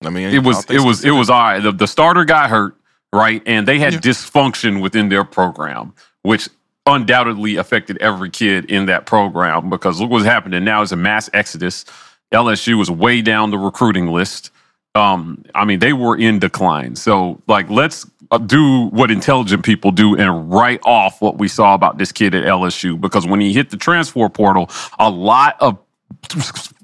I 0.04 0.10
mean, 0.10 0.34
It 0.34 0.42
was 0.42 0.68
it 0.68 0.80
was 0.80 1.04
it 1.04 1.12
was 1.12 1.30
all 1.30 1.40
right. 1.40 1.60
The, 1.60 1.70
the 1.70 1.86
starter 1.86 2.24
got 2.24 2.50
hurt, 2.50 2.74
right? 3.12 3.40
And 3.46 3.66
they 3.68 3.78
had 3.78 3.92
Yeah. 3.92 4.00
dysfunction 4.00 4.82
within 4.82 5.08
their 5.08 5.22
program, 5.22 5.94
which 6.22 6.48
undoubtedly 6.84 7.56
affected 7.56 7.96
every 7.98 8.30
kid 8.30 8.64
in 8.70 8.86
that 8.86 9.06
program 9.06 9.70
because 9.70 10.00
look 10.00 10.10
what's 10.10 10.24
happening 10.24 10.64
now 10.64 10.82
is 10.82 10.90
a 10.90 10.96
mass 10.96 11.30
exodus. 11.32 11.84
LSU 12.32 12.78
was 12.78 12.90
way 12.90 13.22
down 13.22 13.50
the 13.50 13.58
recruiting 13.58 14.08
list. 14.08 14.50
Um, 14.94 15.44
I 15.54 15.64
mean, 15.64 15.78
they 15.78 15.92
were 15.92 16.16
in 16.16 16.38
decline. 16.38 16.96
So, 16.96 17.40
like, 17.46 17.70
let's 17.70 18.06
uh, 18.30 18.38
do 18.38 18.86
what 18.86 19.10
intelligent 19.10 19.64
people 19.64 19.92
do 19.92 20.16
and 20.16 20.50
write 20.50 20.80
off 20.84 21.20
what 21.20 21.38
we 21.38 21.48
saw 21.48 21.74
about 21.74 21.98
this 21.98 22.12
kid 22.12 22.34
at 22.34 22.44
LSU 22.44 23.00
because 23.00 23.26
when 23.26 23.40
he 23.40 23.52
hit 23.52 23.70
the 23.70 23.76
transfer 23.76 24.28
portal, 24.28 24.70
a 24.98 25.08
lot 25.08 25.56
of 25.60 25.78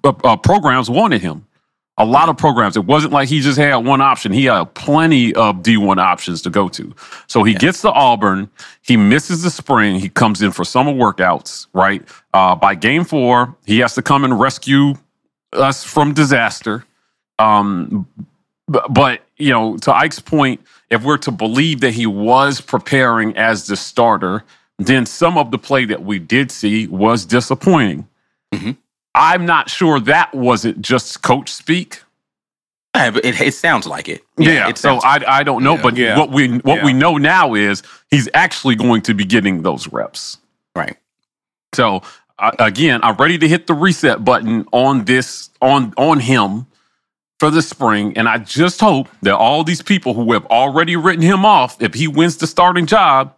uh, 0.05 0.13
uh, 0.23 0.37
programs 0.37 0.89
wanted 0.89 1.21
him 1.23 1.47
a 1.97 2.05
lot 2.05 2.29
of 2.29 2.37
programs. 2.37 2.77
It 2.77 2.85
wasn't 2.85 3.13
like 3.13 3.29
he 3.29 3.41
just 3.41 3.59
had 3.59 3.77
one 3.77 4.01
option. 4.01 4.33
He 4.33 4.47
had 4.47 4.75
plenty 4.75 5.35
of 5.35 5.57
D1 5.57 5.99
options 5.99 6.43
to 6.43 6.51
go 6.51 6.69
to. 6.71 6.95
So 7.29 7.45
he 7.45 7.55
gets 7.55 7.83
to 7.83 7.93
Auburn. 7.93 8.51
He 8.83 8.97
misses 8.97 9.43
the 9.43 9.51
spring. 9.51 10.01
He 10.01 10.09
comes 10.09 10.43
in 10.43 10.51
for 10.51 10.65
summer 10.65 10.93
workouts, 10.93 11.69
right? 11.73 12.03
Uh, 12.33 12.57
by 12.57 12.75
game 12.75 13.05
four, 13.05 13.57
he 13.65 13.79
has 13.79 13.95
to 13.95 14.03
come 14.03 14.25
and 14.25 14.39
rescue 14.39 14.95
us 15.55 15.85
from 15.85 16.13
disaster. 16.15 16.85
Um, 17.39 18.07
but, 18.69 19.23
you 19.37 19.51
know, 19.51 19.77
to 19.79 19.95
Ike's 19.95 20.21
point, 20.21 20.61
if 20.91 21.03
we're 21.03 21.19
to 21.19 21.31
believe 21.31 21.81
that 21.81 21.93
he 21.95 22.07
was 22.07 22.61
preparing 22.61 23.37
as 23.37 23.67
the 23.67 23.77
starter, 23.77 24.45
then 24.79 25.07
some 25.07 25.37
of 25.39 25.51
the 25.51 25.59
play 25.59 25.85
that 25.87 26.05
we 26.05 26.19
did 26.19 26.51
see 26.51 26.87
was 26.87 27.25
disappointing. 27.27 28.09
I'm 29.17 29.47
not 29.47 29.71
sure 29.71 30.01
that 30.01 30.35
wasn't 30.35 30.81
just 30.81 31.23
coach 31.23 31.49
speak. 31.49 32.03
Yeah, 32.97 33.11
but 33.11 33.25
it, 33.25 33.41
it 33.41 33.55
sounds 33.55 33.87
like 33.87 34.09
it. 34.09 34.23
Yeah, 34.39 34.69
it 34.69 34.79
so 34.79 35.01
sounds 35.01 35.05
I 35.05 35.41
I 35.41 35.43
don't 35.43 35.63
know, 35.65 35.75
Yeah. 35.77 35.83
but 35.83 35.97
Yeah. 35.97 36.19
what 36.19 36.31
we 36.31 36.59
what 36.59 36.83
we 36.85 36.93
know 36.93 37.17
now 37.17 37.55
is 37.55 37.83
he's 38.11 38.29
actually 38.35 38.75
going 38.77 39.03
to 39.03 39.15
be 39.15 39.25
getting 39.25 39.63
those 39.63 39.89
reps. 39.89 40.39
right. 40.77 40.97
So 41.75 42.03
uh, 42.39 42.53
again, 42.59 43.01
I'm 43.03 43.17
ready 43.17 43.39
to 43.39 43.49
hit 43.49 43.67
the 43.67 43.75
reset 43.75 44.25
button 44.25 44.67
on 44.73 45.05
this 45.05 45.51
on 45.61 45.95
on 45.97 46.21
him 46.21 46.67
for 47.39 47.51
the 47.51 47.63
spring, 47.63 48.17
and 48.17 48.29
I 48.29 48.39
just 48.39 48.81
hope 48.81 49.09
that 49.23 49.35
all 49.35 49.65
these 49.65 49.83
people 49.83 50.15
who 50.15 50.33
have 50.33 50.47
already 50.47 50.97
written 50.97 51.23
him 51.23 51.45
off, 51.45 51.81
if 51.81 51.95
he 51.95 52.09
wins 52.09 52.37
the 52.37 52.47
starting 52.47 52.87
job, 52.87 53.35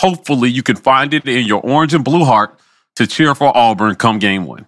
hopefully 0.00 0.50
you 0.50 0.62
can 0.62 0.76
find 0.76 1.14
it 1.14 1.26
in 1.28 1.46
your 1.46 1.60
orange 1.62 1.94
and 1.94 2.04
blue 2.04 2.24
heart 2.24 2.58
to 2.96 3.06
cheer 3.06 3.34
for 3.34 3.56
Auburn 3.56 3.94
come 3.94 4.18
game 4.18 4.46
one. 4.46 4.66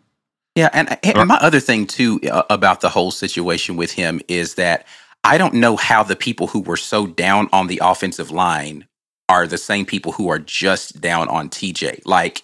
Yeah, 0.54 0.68
and, 0.72 0.98
and 1.02 1.28
my 1.28 1.36
other 1.36 1.60
thing 1.60 1.86
too 1.86 2.20
uh, 2.30 2.42
about 2.50 2.82
the 2.82 2.90
whole 2.90 3.10
situation 3.10 3.76
with 3.76 3.92
him 3.92 4.20
is 4.28 4.56
that 4.56 4.86
I 5.24 5.38
don't 5.38 5.54
know 5.54 5.76
how 5.76 6.02
the 6.02 6.16
people 6.16 6.48
who 6.48 6.60
were 6.60 6.76
so 6.76 7.06
down 7.06 7.48
on 7.52 7.68
the 7.68 7.80
offensive 7.82 8.30
line 8.30 8.86
are 9.28 9.46
the 9.46 9.56
same 9.56 9.86
people 9.86 10.12
who 10.12 10.28
are 10.28 10.38
just 10.38 11.00
down 11.00 11.28
on 11.28 11.48
TJ. 11.48 12.02
Like 12.04 12.42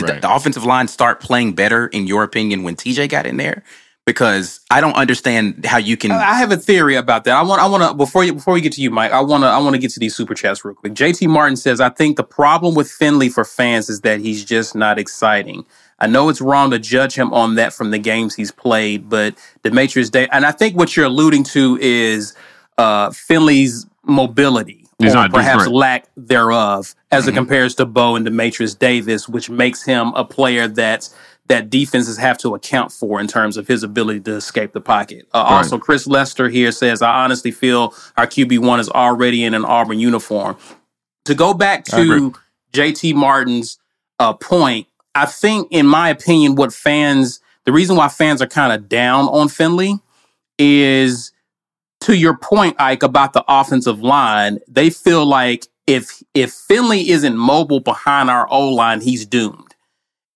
Right. 0.00 0.20
the 0.20 0.32
offensive 0.32 0.64
line 0.64 0.86
start 0.86 1.20
playing 1.20 1.54
better 1.54 1.88
in 1.88 2.06
your 2.06 2.22
opinion 2.22 2.62
when 2.62 2.76
TJ 2.76 3.08
got 3.08 3.26
in 3.26 3.36
there 3.36 3.64
because 4.08 4.60
I 4.70 4.80
don't 4.80 4.94
understand 4.94 5.66
how 5.66 5.76
you 5.76 5.96
can. 5.96 6.12
I 6.12 6.34
have 6.34 6.50
a 6.50 6.56
theory 6.56 6.96
about 6.96 7.24
that. 7.24 7.36
I 7.36 7.42
want. 7.42 7.60
I 7.60 7.66
want 7.66 7.82
to 7.82 7.94
before 7.94 8.24
you 8.24 8.32
before 8.32 8.54
we 8.54 8.62
get 8.62 8.72
to 8.72 8.80
you, 8.80 8.90
Mike. 8.90 9.12
I 9.12 9.20
want 9.20 9.44
to. 9.44 9.48
I 9.48 9.58
want 9.58 9.74
to 9.74 9.78
get 9.78 9.90
to 9.92 10.00
these 10.00 10.16
super 10.16 10.34
chats 10.34 10.64
real 10.64 10.74
quick. 10.74 10.94
JT 10.94 11.28
Martin 11.28 11.56
says, 11.56 11.78
"I 11.78 11.90
think 11.90 12.16
the 12.16 12.24
problem 12.24 12.74
with 12.74 12.90
Finley 12.90 13.28
for 13.28 13.44
fans 13.44 13.90
is 13.90 14.00
that 14.00 14.20
he's 14.20 14.44
just 14.46 14.74
not 14.74 14.98
exciting. 14.98 15.66
I 15.98 16.06
know 16.06 16.30
it's 16.30 16.40
wrong 16.40 16.70
to 16.70 16.78
judge 16.78 17.16
him 17.16 17.34
on 17.34 17.56
that 17.56 17.74
from 17.74 17.90
the 17.90 17.98
games 17.98 18.34
he's 18.34 18.50
played, 18.50 19.10
but 19.10 19.34
Dematrius 19.62 20.10
Day, 20.10 20.26
and 20.32 20.46
I 20.46 20.52
think 20.52 20.74
what 20.74 20.96
you're 20.96 21.06
alluding 21.06 21.44
to 21.44 21.78
is 21.80 22.34
uh, 22.78 23.10
Finley's 23.10 23.86
mobility 24.04 24.87
He's 24.98 25.14
or 25.14 25.28
perhaps 25.28 25.58
different. 25.64 25.74
lack 25.74 26.08
thereof, 26.16 26.94
as 27.10 27.22
Mm-hmm. 27.24 27.30
it 27.30 27.34
compares 27.34 27.74
to 27.76 27.86
Bo 27.86 28.16
and 28.16 28.26
Dematrius 28.26 28.76
Davis, 28.78 29.28
which 29.28 29.48
makes 29.48 29.84
him 29.84 30.08
a 30.14 30.24
player 30.24 30.66
that's 30.68 31.14
that 31.46 31.70
defenses 31.70 32.18
have 32.18 32.36
to 32.36 32.54
account 32.54 32.92
for 32.92 33.18
in 33.20 33.26
terms 33.26 33.56
of 33.56 33.66
his 33.66 33.82
ability 33.82 34.20
to 34.20 34.34
escape 34.34 34.72
the 34.72 34.82
pocket. 34.82 35.26
Uh, 35.32 35.38
Right. 35.48 35.56
Also, 35.58 35.78
Chris 35.78 36.06
Lester 36.06 36.48
here 36.50 36.70
says, 36.72 37.00
"I 37.00 37.24
honestly 37.24 37.50
feel 37.52 37.94
our 38.18 38.26
QB 38.26 38.58
one 38.58 38.80
is 38.80 38.90
already 38.90 39.44
in 39.44 39.54
an 39.54 39.64
Auburn 39.64 39.98
uniform." 39.98 40.56
To 41.24 41.34
go 41.34 41.54
back 41.54 41.84
to 41.86 42.34
JT 42.72 43.14
Martin's 43.14 43.78
uh, 44.18 44.32
point, 44.34 44.88
I 45.14 45.24
think, 45.26 45.68
in 45.70 45.86
my 45.86 46.08
opinion, 46.10 46.54
what 46.54 46.72
fans, 46.72 47.40
the 47.64 47.72
reason 47.72 47.96
why 47.96 48.08
fans 48.08 48.42
are 48.42 48.46
kind 48.46 48.72
of 48.72 48.88
down 48.88 49.26
on 49.28 49.48
Finley 49.48 50.00
is 50.58 51.32
to 52.00 52.16
your 52.16 52.36
point, 52.36 52.76
Ike, 52.78 53.02
about 53.02 53.32
the 53.32 53.44
offensive 53.48 54.00
line. 54.00 54.58
They 54.68 54.90
feel 54.90 55.26
like 55.26 55.66
if 55.86 56.22
if 56.34 56.52
Finley 56.52 57.10
isn't 57.10 57.36
mobile 57.36 57.80
behind 57.80 58.30
our 58.30 58.46
O 58.50 58.68
line, 58.68 59.00
he's 59.00 59.26
doomed. 59.26 59.74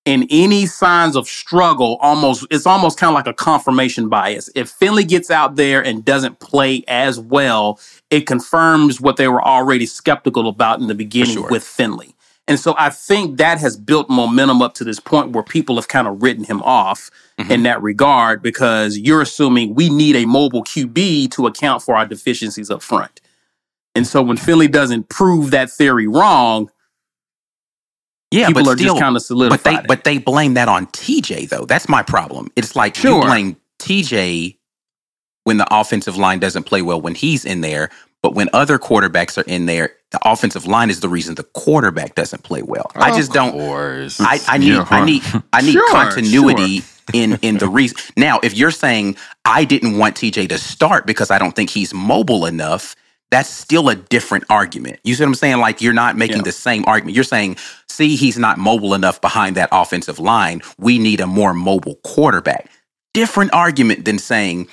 And 0.04 0.26
any 0.30 0.66
signs 0.66 1.14
of 1.14 1.28
struggle, 1.28 1.96
almost 2.00 2.44
it's 2.50 2.66
almost 2.66 2.98
kind 2.98 3.10
of 3.10 3.14
like 3.14 3.28
a 3.28 3.34
confirmation 3.34 4.08
bias. 4.08 4.50
If 4.56 4.68
Finley 4.68 5.04
gets 5.04 5.30
out 5.30 5.54
there 5.54 5.84
and 5.84 6.04
doesn't 6.04 6.40
play 6.40 6.82
as 6.88 7.20
well, 7.20 7.78
it 8.10 8.26
confirms 8.26 9.00
what 9.00 9.16
they 9.16 9.28
were 9.28 9.42
already 9.42 9.86
skeptical 9.86 10.48
about 10.48 10.80
in 10.80 10.88
the 10.88 10.94
beginning 10.94 11.34
sure. 11.34 11.48
with 11.48 11.62
Finley. 11.62 12.16
And 12.48 12.58
so 12.58 12.74
I 12.76 12.90
think 12.90 13.38
that 13.38 13.58
has 13.58 13.76
built 13.76 14.10
momentum 14.10 14.62
up 14.62 14.74
to 14.74 14.84
this 14.84 14.98
point 14.98 15.30
where 15.30 15.44
people 15.44 15.76
have 15.76 15.88
kind 15.88 16.08
of 16.08 16.22
written 16.22 16.44
him 16.44 16.60
off 16.62 17.10
in 17.38 17.46
mm-hmm. 17.46 17.62
that 17.62 17.80
regard 17.82 18.42
because 18.42 18.98
you're 18.98 19.22
assuming 19.22 19.74
we 19.74 19.88
need 19.88 20.16
a 20.16 20.24
mobile 20.26 20.64
QB 20.64 21.30
to 21.32 21.46
account 21.46 21.82
for 21.82 21.96
our 21.96 22.04
deficiencies 22.04 22.70
up 22.70 22.82
front. 22.82 23.20
And 23.94 24.06
so 24.06 24.22
when 24.22 24.36
Finley 24.36 24.68
doesn't 24.68 25.08
prove 25.08 25.52
that 25.52 25.70
theory 25.70 26.08
wrong, 26.08 26.70
yeah, 28.32 28.48
people 28.48 28.64
but 28.64 28.70
are 28.70 28.76
still, 28.76 28.94
just 28.94 29.00
kind 29.00 29.16
of 29.16 29.20
but 29.20 29.26
solidified. 29.26 29.82
they 29.82 29.86
but 29.86 30.04
they 30.04 30.18
blame 30.18 30.54
that 30.54 30.68
on 30.68 30.86
TJ 30.88 31.48
though. 31.50 31.66
That's 31.66 31.88
my 31.88 32.02
problem. 32.02 32.50
It's 32.56 32.74
like 32.74 32.94
Sure. 32.94 33.20
you 33.20 33.26
blame 33.26 33.56
TJ 33.78 34.56
when 35.44 35.58
the 35.58 35.66
offensive 35.70 36.16
line 36.16 36.38
doesn't 36.38 36.64
play 36.64 36.82
well 36.82 37.00
when 37.00 37.14
he's 37.14 37.44
in 37.44 37.60
there, 37.60 37.90
but 38.22 38.34
when 38.34 38.48
other 38.52 38.78
quarterbacks 38.78 39.36
are 39.36 39.46
in 39.46 39.66
there, 39.66 39.94
the 40.12 40.20
offensive 40.30 40.66
line 40.66 40.90
is 40.90 41.00
the 41.00 41.10
reason 41.10 41.36
the 41.36 41.44
quarterback 41.44 42.16
doesn't 42.16 42.44
play 42.44 42.62
well. 42.62 42.92
I 43.00 43.12
just 43.12 43.32
don't. 43.32 43.52
Course. 43.52 44.20
I, 44.20 44.42
I 44.48 44.58
need 44.58 44.72
Yeah, 44.74 44.88
I 44.92 45.00
right. 45.00 45.06
need 45.06 45.24
I 45.52 45.62
need 45.62 45.84
Sure, 45.84 45.86
continuity 45.86 46.84
in 47.12 47.38
in 47.42 47.58
the 47.58 47.68
reason. 47.68 47.98
Now, 48.16 48.40
if 48.42 48.56
you're 48.56 48.72
saying 48.72 49.16
I 49.44 49.64
didn't 49.64 49.98
want 49.98 50.16
TJ 50.16 50.48
to 50.50 50.58
start 50.58 51.06
because 51.06 51.30
I 51.30 51.38
don't 51.38 51.56
think 51.56 51.70
he's 51.70 51.94
mobile 51.94 52.46
enough, 52.46 52.96
that's 53.30 53.50
still 53.50 53.88
a 53.90 53.96
different 53.96 54.44
argument. 54.50 55.00
You 55.04 55.14
see 55.14 55.24
what 55.24 55.28
I'm 55.28 55.34
saying? 55.36 55.58
Like 55.58 55.82
you're 55.82 55.94
not 55.94 56.16
making 56.16 56.38
Yeah. 56.38 56.42
the 56.44 56.52
same 56.52 56.84
argument. 56.86 57.16
You're 57.16 57.24
saying, 57.24 57.56
see, 57.88 58.16
he's 58.16 58.38
not 58.38 58.58
mobile 58.58 58.94
enough 58.94 59.20
behind 59.20 59.56
that 59.56 59.70
offensive 59.72 60.18
line. 60.18 60.62
We 60.78 60.98
need 60.98 61.20
a 61.20 61.28
more 61.28 61.54
mobile 61.54 61.96
quarterback. 62.04 62.70
Different 63.14 63.54
argument 63.54 64.04
than 64.06 64.18
saying 64.18 64.68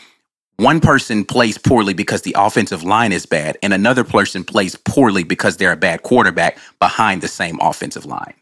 one 0.59 0.79
person 0.79 1.25
plays 1.25 1.57
poorly 1.57 1.93
because 1.93 2.21
the 2.23 2.35
offensive 2.37 2.83
line 2.83 3.11
is 3.11 3.25
bad, 3.25 3.57
and 3.63 3.73
another 3.73 4.03
person 4.03 4.43
plays 4.43 4.75
poorly 4.75 5.23
because 5.23 5.57
they're 5.57 5.71
a 5.71 5.77
bad 5.77 6.03
quarterback 6.03 6.57
behind 6.79 7.21
the 7.21 7.27
same 7.27 7.57
offensive 7.61 8.05
line. 8.05 8.33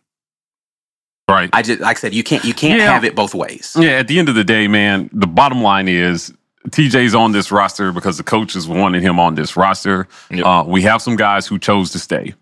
Right. 1.30 1.49
I 1.53 1.62
just 1.62 1.82
like 1.82 1.97
I 1.97 1.99
said, 1.99 2.13
you 2.13 2.23
can't 2.23 2.43
you 2.45 2.53
can't 2.53 2.80
Yeah. 2.80 2.91
have 2.93 3.03
it 3.03 3.15
both 3.15 3.36
ways. 3.36 3.75
Yeah, 3.77 3.91
at 3.99 4.08
the 4.08 4.17
end 4.17 4.30
of 4.30 4.36
the 4.36 4.43
day, 4.45 4.67
man, 4.67 5.10
the 5.12 5.27
bottom 5.27 5.62
line 5.62 5.88
is 5.89 6.34
TJ's 6.69 7.13
on 7.13 7.34
this 7.34 7.51
roster 7.51 7.91
because 7.91 8.17
the 8.17 8.23
coaches 8.23 8.67
wanted 8.67 9.01
him 9.01 9.19
on 9.19 9.36
this 9.36 9.58
roster. 9.58 10.08
Yep. 10.32 10.45
Uh, 10.45 10.63
we 10.65 10.82
have 10.84 11.01
some 11.01 11.15
guys 11.17 11.45
who 11.45 11.60
chose 11.60 11.91
to 11.91 11.99
stay, 11.99 12.34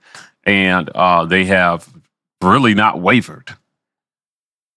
and 0.44 0.90
uh, 0.90 1.26
they 1.26 1.46
have 1.46 1.90
really 2.44 2.76
not 2.76 3.02
wavered 3.02 3.56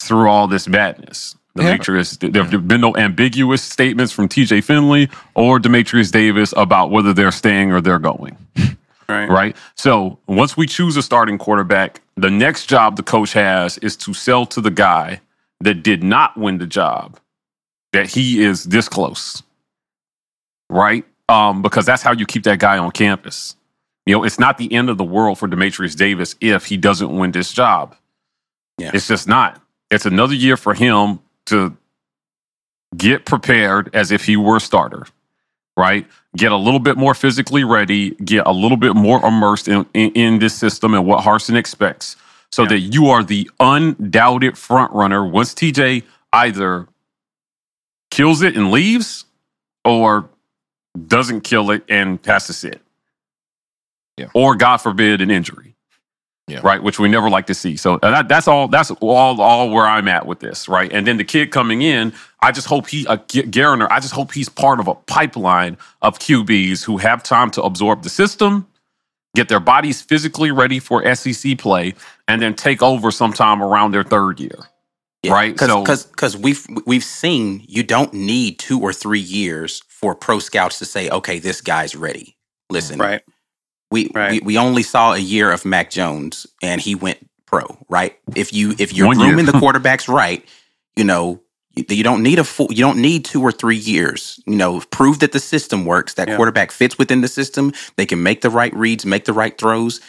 through 0.00 0.28
all 0.30 0.46
this 0.46 0.68
madness. 0.68 1.34
Dematrius. 1.58 2.32
There 2.32 2.44
have 2.44 2.68
been 2.68 2.80
no 2.80 2.96
ambiguous 2.96 3.62
statements 3.62 4.12
from 4.12 4.28
TJ 4.28 4.64
Finley 4.64 5.08
or 5.34 5.58
Dematrius 5.58 6.10
Davis 6.10 6.54
about 6.56 6.90
whether 6.90 7.12
they're 7.12 7.32
staying 7.32 7.72
or 7.72 7.80
they're 7.80 7.98
going. 7.98 8.36
Right. 9.10 9.30
Right. 9.30 9.56
So 9.74 10.18
once 10.26 10.54
we 10.54 10.66
choose 10.66 10.94
a 10.98 11.02
starting 11.02 11.38
quarterback, 11.38 12.02
the 12.16 12.30
next 12.30 12.66
job 12.66 12.96
the 12.96 13.02
coach 13.02 13.32
has 13.32 13.78
is 13.78 13.96
to 13.96 14.12
sell 14.12 14.44
to 14.44 14.60
the 14.60 14.70
guy 14.70 15.22
that 15.60 15.82
did 15.82 16.02
not 16.02 16.36
win 16.36 16.58
the 16.58 16.66
job 16.66 17.18
that 17.94 18.06
he 18.06 18.44
is 18.44 18.64
this 18.64 18.86
close. 18.86 19.42
Right. 20.68 21.06
Um, 21.30 21.62
because 21.62 21.86
that's 21.86 22.02
how 22.02 22.12
you 22.12 22.26
keep 22.26 22.42
that 22.44 22.58
guy 22.58 22.76
on 22.76 22.90
campus. 22.90 23.56
You 24.04 24.14
know, 24.14 24.24
it's 24.24 24.38
not 24.38 24.58
the 24.58 24.72
end 24.72 24.90
of 24.90 24.98
the 24.98 25.04
world 25.04 25.38
for 25.38 25.48
Dematrius 25.48 25.96
Davis 25.96 26.34
if 26.40 26.66
he 26.66 26.76
doesn't 26.76 27.16
win 27.16 27.32
this 27.32 27.52
job. 27.52 27.96
Yeah. 28.78 28.90
It's 28.92 29.08
just 29.08 29.26
not. 29.26 29.60
It's 29.90 30.06
another 30.06 30.34
year 30.34 30.56
for 30.56 30.74
him 30.74 31.20
to 31.48 31.76
get 32.96 33.24
prepared 33.26 33.94
as 33.94 34.10
if 34.10 34.24
he 34.24 34.36
were 34.36 34.56
a 34.56 34.60
starter, 34.60 35.06
right? 35.76 36.06
Get 36.36 36.52
a 36.52 36.56
little 36.56 36.80
bit 36.80 36.96
more 36.96 37.14
physically 37.14 37.64
ready, 37.64 38.10
get 38.24 38.46
a 38.46 38.52
little 38.52 38.76
bit 38.76 38.94
more 38.94 39.24
immersed 39.26 39.68
in, 39.68 39.86
in, 39.94 40.10
in 40.12 40.38
this 40.38 40.54
system 40.54 40.94
and 40.94 41.06
what 41.06 41.24
Harsin 41.24 41.56
expects 41.56 42.16
so 42.50 42.62
Yeah. 42.62 42.68
that 42.70 42.78
you 42.80 43.08
are 43.08 43.22
the 43.22 43.50
undoubted 43.60 44.56
front 44.56 44.92
runner 44.92 45.26
once 45.26 45.54
TJ 45.54 46.02
either 46.32 46.88
kills 48.10 48.42
it 48.42 48.56
and 48.56 48.70
leaves 48.70 49.24
or 49.84 50.28
doesn't 51.06 51.42
kill 51.42 51.70
it 51.70 51.84
and 51.88 52.18
has 52.24 52.46
to 52.46 52.52
sit. 52.52 52.80
Yeah. 54.16 54.28
Or 54.34 54.54
God 54.56 54.78
forbid 54.78 55.20
an 55.20 55.30
injury. 55.30 55.67
Yeah. 56.48 56.60
Right, 56.62 56.82
which 56.82 56.98
we 56.98 57.08
never 57.08 57.28
like 57.30 57.46
to 57.46 57.54
see. 57.54 57.76
So 57.76 57.94
uh, 58.02 58.10
that, 58.10 58.28
that's 58.28 58.48
all. 58.48 58.68
That's 58.68 58.90
all. 58.90 59.40
All 59.40 59.70
where 59.70 59.86
I'm 59.86 60.08
at 60.08 60.26
with 60.26 60.40
this. 60.40 60.68
Right, 60.68 60.90
and 60.92 61.06
then 61.06 61.16
the 61.18 61.24
kid 61.24 61.50
coming 61.50 61.82
in. 61.82 62.12
I 62.40 62.52
just 62.52 62.66
hope 62.68 62.88
he, 62.88 63.06
uh, 63.06 63.18
G- 63.28 63.42
Geriner. 63.42 63.88
I 63.90 64.00
just 64.00 64.14
hope 64.14 64.32
he's 64.32 64.48
part 64.48 64.80
of 64.80 64.88
a 64.88 64.94
pipeline 64.94 65.76
of 66.02 66.18
QBs 66.18 66.84
who 66.84 66.96
have 66.98 67.22
time 67.22 67.50
to 67.52 67.62
absorb 67.62 68.02
the 68.02 68.08
system, 68.10 68.66
get 69.34 69.48
their 69.48 69.60
bodies 69.60 70.00
physically 70.02 70.50
ready 70.50 70.78
for 70.78 71.04
SEC 71.14 71.58
play, 71.58 71.94
and 72.28 72.40
then 72.40 72.54
take 72.54 72.82
over 72.82 73.10
sometime 73.10 73.62
around 73.62 73.90
their 73.92 74.04
third 74.04 74.40
year. 74.40 74.58
Right, 75.26 75.52
Because 75.52 76.02
so- 76.02 76.08
because 76.10 76.36
we've 76.36 76.64
we've 76.86 77.04
seen 77.04 77.64
you 77.68 77.82
don't 77.82 78.14
need 78.14 78.58
two 78.60 78.80
or 78.80 78.92
three 78.92 79.18
years 79.20 79.82
for 79.88 80.14
pro 80.14 80.38
scouts 80.38 80.78
to 80.78 80.84
say, 80.86 81.10
okay, 81.10 81.40
this 81.40 81.60
guy's 81.60 81.94
ready. 81.96 82.36
Listen, 82.70 82.98
Right. 83.00 83.22
We, 83.90 84.10
Right. 84.14 84.32
we 84.32 84.40
we 84.40 84.58
only 84.58 84.82
saw 84.82 85.12
a 85.12 85.18
year 85.18 85.50
of 85.50 85.64
Mac 85.64 85.90
Jones 85.90 86.46
and 86.62 86.80
he 86.80 86.94
went 86.94 87.18
pro, 87.46 87.78
right? 87.88 88.18
If 88.34 88.52
you 88.52 88.74
if 88.78 88.92
you're 88.92 89.06
One 89.06 89.16
grooming 89.16 89.46
the 89.46 89.52
quarterbacks 89.62 90.08
right, 90.12 90.44
you 90.96 91.04
know 91.04 91.40
you, 91.74 91.84
you 91.88 92.02
don't 92.04 92.22
need 92.22 92.38
a 92.38 92.44
full 92.44 92.68
you 92.70 92.82
don't 92.82 92.98
need 93.00 93.24
two 93.24 93.40
or 93.42 93.52
three 93.52 93.76
years. 93.76 94.40
You 94.46 94.56
know, 94.56 94.80
prove 94.90 95.20
that 95.20 95.32
the 95.32 95.40
system 95.40 95.84
works, 95.84 96.14
that 96.14 96.28
Yeah. 96.28 96.36
quarterback 96.36 96.70
fits 96.70 96.98
within 96.98 97.20
the 97.22 97.28
system, 97.28 97.72
they 97.96 98.06
can 98.06 98.22
make 98.22 98.42
the 98.42 98.50
right 98.50 98.74
reads, 98.74 99.06
make 99.06 99.24
the 99.24 99.32
right 99.32 99.56
throws. 99.56 100.00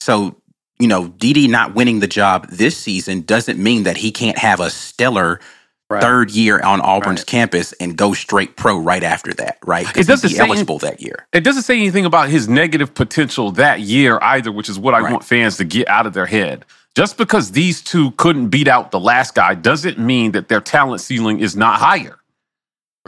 So 0.00 0.36
you 0.78 0.88
know, 0.88 1.08
DD 1.08 1.48
not 1.48 1.74
winning 1.74 2.00
the 2.00 2.06
job 2.06 2.48
this 2.50 2.76
season 2.76 3.22
doesn't 3.22 3.58
mean 3.58 3.84
that 3.84 3.96
he 3.96 4.10
can't 4.12 4.36
have 4.38 4.60
a 4.60 4.68
stellar 4.70 5.40
Right. 5.88 6.02
third 6.02 6.32
year 6.32 6.58
on 6.60 6.80
Auburn's 6.80 7.20
Right. 7.20 7.26
campus 7.26 7.72
and 7.74 7.96
go 7.96 8.12
straight 8.12 8.56
pro 8.56 8.76
right 8.76 9.04
after 9.04 9.32
that, 9.34 9.58
right? 9.64 9.86
It 9.96 10.08
doesn't 10.08 10.30
say- 10.30 10.38
eligible 10.38 10.78
that 10.80 11.00
year. 11.00 11.26
it 11.32 11.44
doesn't 11.44 11.62
say 11.62 11.76
anything 11.76 12.04
about 12.04 12.28
his 12.28 12.48
negative 12.48 12.92
potential 12.92 13.52
that 13.52 13.78
year 13.80 14.18
either, 14.20 14.50
which 14.50 14.68
is 14.68 14.80
what 14.80 14.94
I 14.94 14.98
Right. 15.00 15.12
want 15.12 15.24
fans 15.24 15.56
to 15.58 15.64
get 15.64 15.88
out 15.88 16.04
of 16.06 16.12
their 16.12 16.26
head. 16.26 16.64
Just 16.96 17.16
because 17.16 17.52
these 17.52 17.82
two 17.82 18.10
couldn't 18.12 18.48
beat 18.48 18.66
out 18.66 18.90
the 18.90 18.98
last 18.98 19.36
guy 19.36 19.54
doesn't 19.54 19.96
mean 19.98 20.32
that 20.32 20.48
their 20.48 20.60
talent 20.60 21.02
ceiling 21.02 21.38
is 21.38 21.54
not 21.54 21.78
higher. 21.78 22.16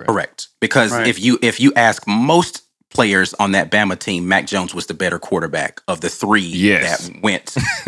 Correct. 0.07 0.47
Because 0.61 0.93
if 0.93 1.19
you 1.21 1.39
if 1.43 1.59
you 1.59 1.73
ask 1.75 2.07
most 2.07 2.63
players 2.91 3.35
on 3.35 3.53
that 3.53 3.71
Bama 3.71 3.99
team, 3.99 4.27
Mac 4.29 4.47
Jones 4.47 4.75
was 4.75 4.87
the 4.87 4.95
better 4.95 5.19
quarterback 5.19 5.81
of 5.89 6.01
the 6.01 6.09
three 6.09 6.41
Yes. 6.41 7.09
that 7.09 7.23
went 7.23 7.55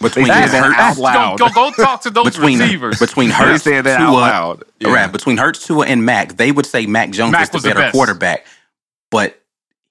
between 0.00 0.26
said 0.26 0.46
that 0.48 0.64
Hurts, 0.64 0.78
out 0.78 0.96
loud. 0.98 1.38
Go, 1.38 1.48
go, 1.48 1.70
go 1.70 1.82
talk 1.84 2.02
to 2.02 2.10
those 2.10 2.24
between 2.24 2.58
receivers. 2.58 2.98
between 2.98 3.28
They 3.28 3.34
Hurts, 3.34 3.64
that 3.64 3.82
Tua, 3.84 3.92
out 3.94 4.12
loud. 4.14 4.64
Yeah. 4.80 4.92
right? 4.94 5.12
Between 5.12 5.36
Hurts, 5.36 5.66
Tua, 5.66 5.86
and 5.86 6.04
Mac, 6.04 6.36
they 6.36 6.52
would 6.52 6.66
say 6.66 6.86
Mac 6.86 7.10
Jones 7.10 7.32
Mac 7.32 7.40
was 7.40 7.50
the 7.50 7.56
was 7.56 7.64
better 7.64 7.80
best. 7.80 7.92
quarterback, 7.94 8.46
but 9.10 9.38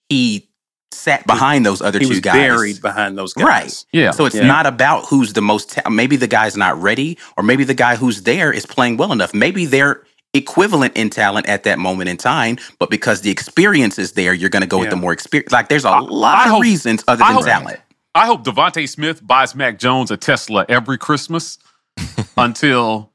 he 0.10 0.48
sat 0.92 1.26
behind 1.28 1.64
those 1.66 1.82
other 1.84 2.00
He 2.00 2.06
two 2.06 2.10
was 2.10 2.20
guys. 2.20 2.34
buried 2.34 2.82
behind 2.82 3.18
those 3.18 3.34
guys. 3.34 3.46
Right. 3.46 3.86
Yeah. 3.94 4.12
So 4.12 4.26
it's 4.26 4.36
Yeah. 4.36 4.48
not 4.48 4.66
about 4.66 5.06
who's 5.06 5.34
the 5.34 5.42
most. 5.42 5.74
Ta- 5.74 5.90
maybe 5.90 6.16
the 6.16 6.28
guy's 6.28 6.58
not 6.58 6.82
ready, 6.82 7.20
or 7.38 7.44
maybe 7.44 7.64
the 7.64 7.76
guy 7.76 7.96
who's 7.96 8.24
there 8.24 8.52
is 8.52 8.66
playing 8.66 8.98
well 8.98 9.12
enough. 9.12 9.32
Maybe 9.34 9.68
they're 9.68 10.02
equivalent 10.34 10.96
in 10.96 11.10
talent 11.10 11.48
at 11.48 11.64
that 11.64 11.80
moment 11.80 12.10
in 12.10 12.18
time, 12.18 12.58
but 12.78 12.90
because 12.90 13.22
the 13.22 13.32
experience 13.32 13.98
is 13.98 14.14
there, 14.14 14.34
you're 14.34 14.50
going 14.50 14.62
to 14.62 14.68
go 14.68 14.78
with 14.80 14.90
the 14.90 14.96
more 14.96 15.12
experience. 15.14 15.52
Like 15.52 15.70
there's 15.70 15.86
a 15.86 15.90
I- 15.90 16.00
lot 16.00 16.38
I 16.40 16.44
of 16.46 16.52
hope- 16.52 16.62
reasons 16.62 17.04
other 17.08 17.24
I 17.24 17.28
than 17.28 17.36
hope- 17.36 17.46
talent. 17.46 17.80
I 18.16 18.26
hope 18.26 18.44
DeVonta 18.44 18.90
Smith 18.90 19.26
buys 19.26 19.54
Mac 19.56 19.78
Jones 19.80 20.10
a 20.12 20.18
Tesla 20.18 20.66
every 20.68 20.98
Christmas 20.98 21.60
until 22.38 23.12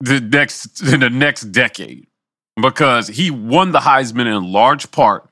the 0.00 0.18
next 0.20 0.82
in 0.82 1.00
the 1.00 1.10
next 1.10 1.42
decade 1.52 2.06
because 2.60 3.06
he 3.08 3.30
won 3.30 3.72
the 3.72 3.78
Heisman 3.80 4.26
in 4.26 4.50
large 4.50 4.90
part 4.90 5.28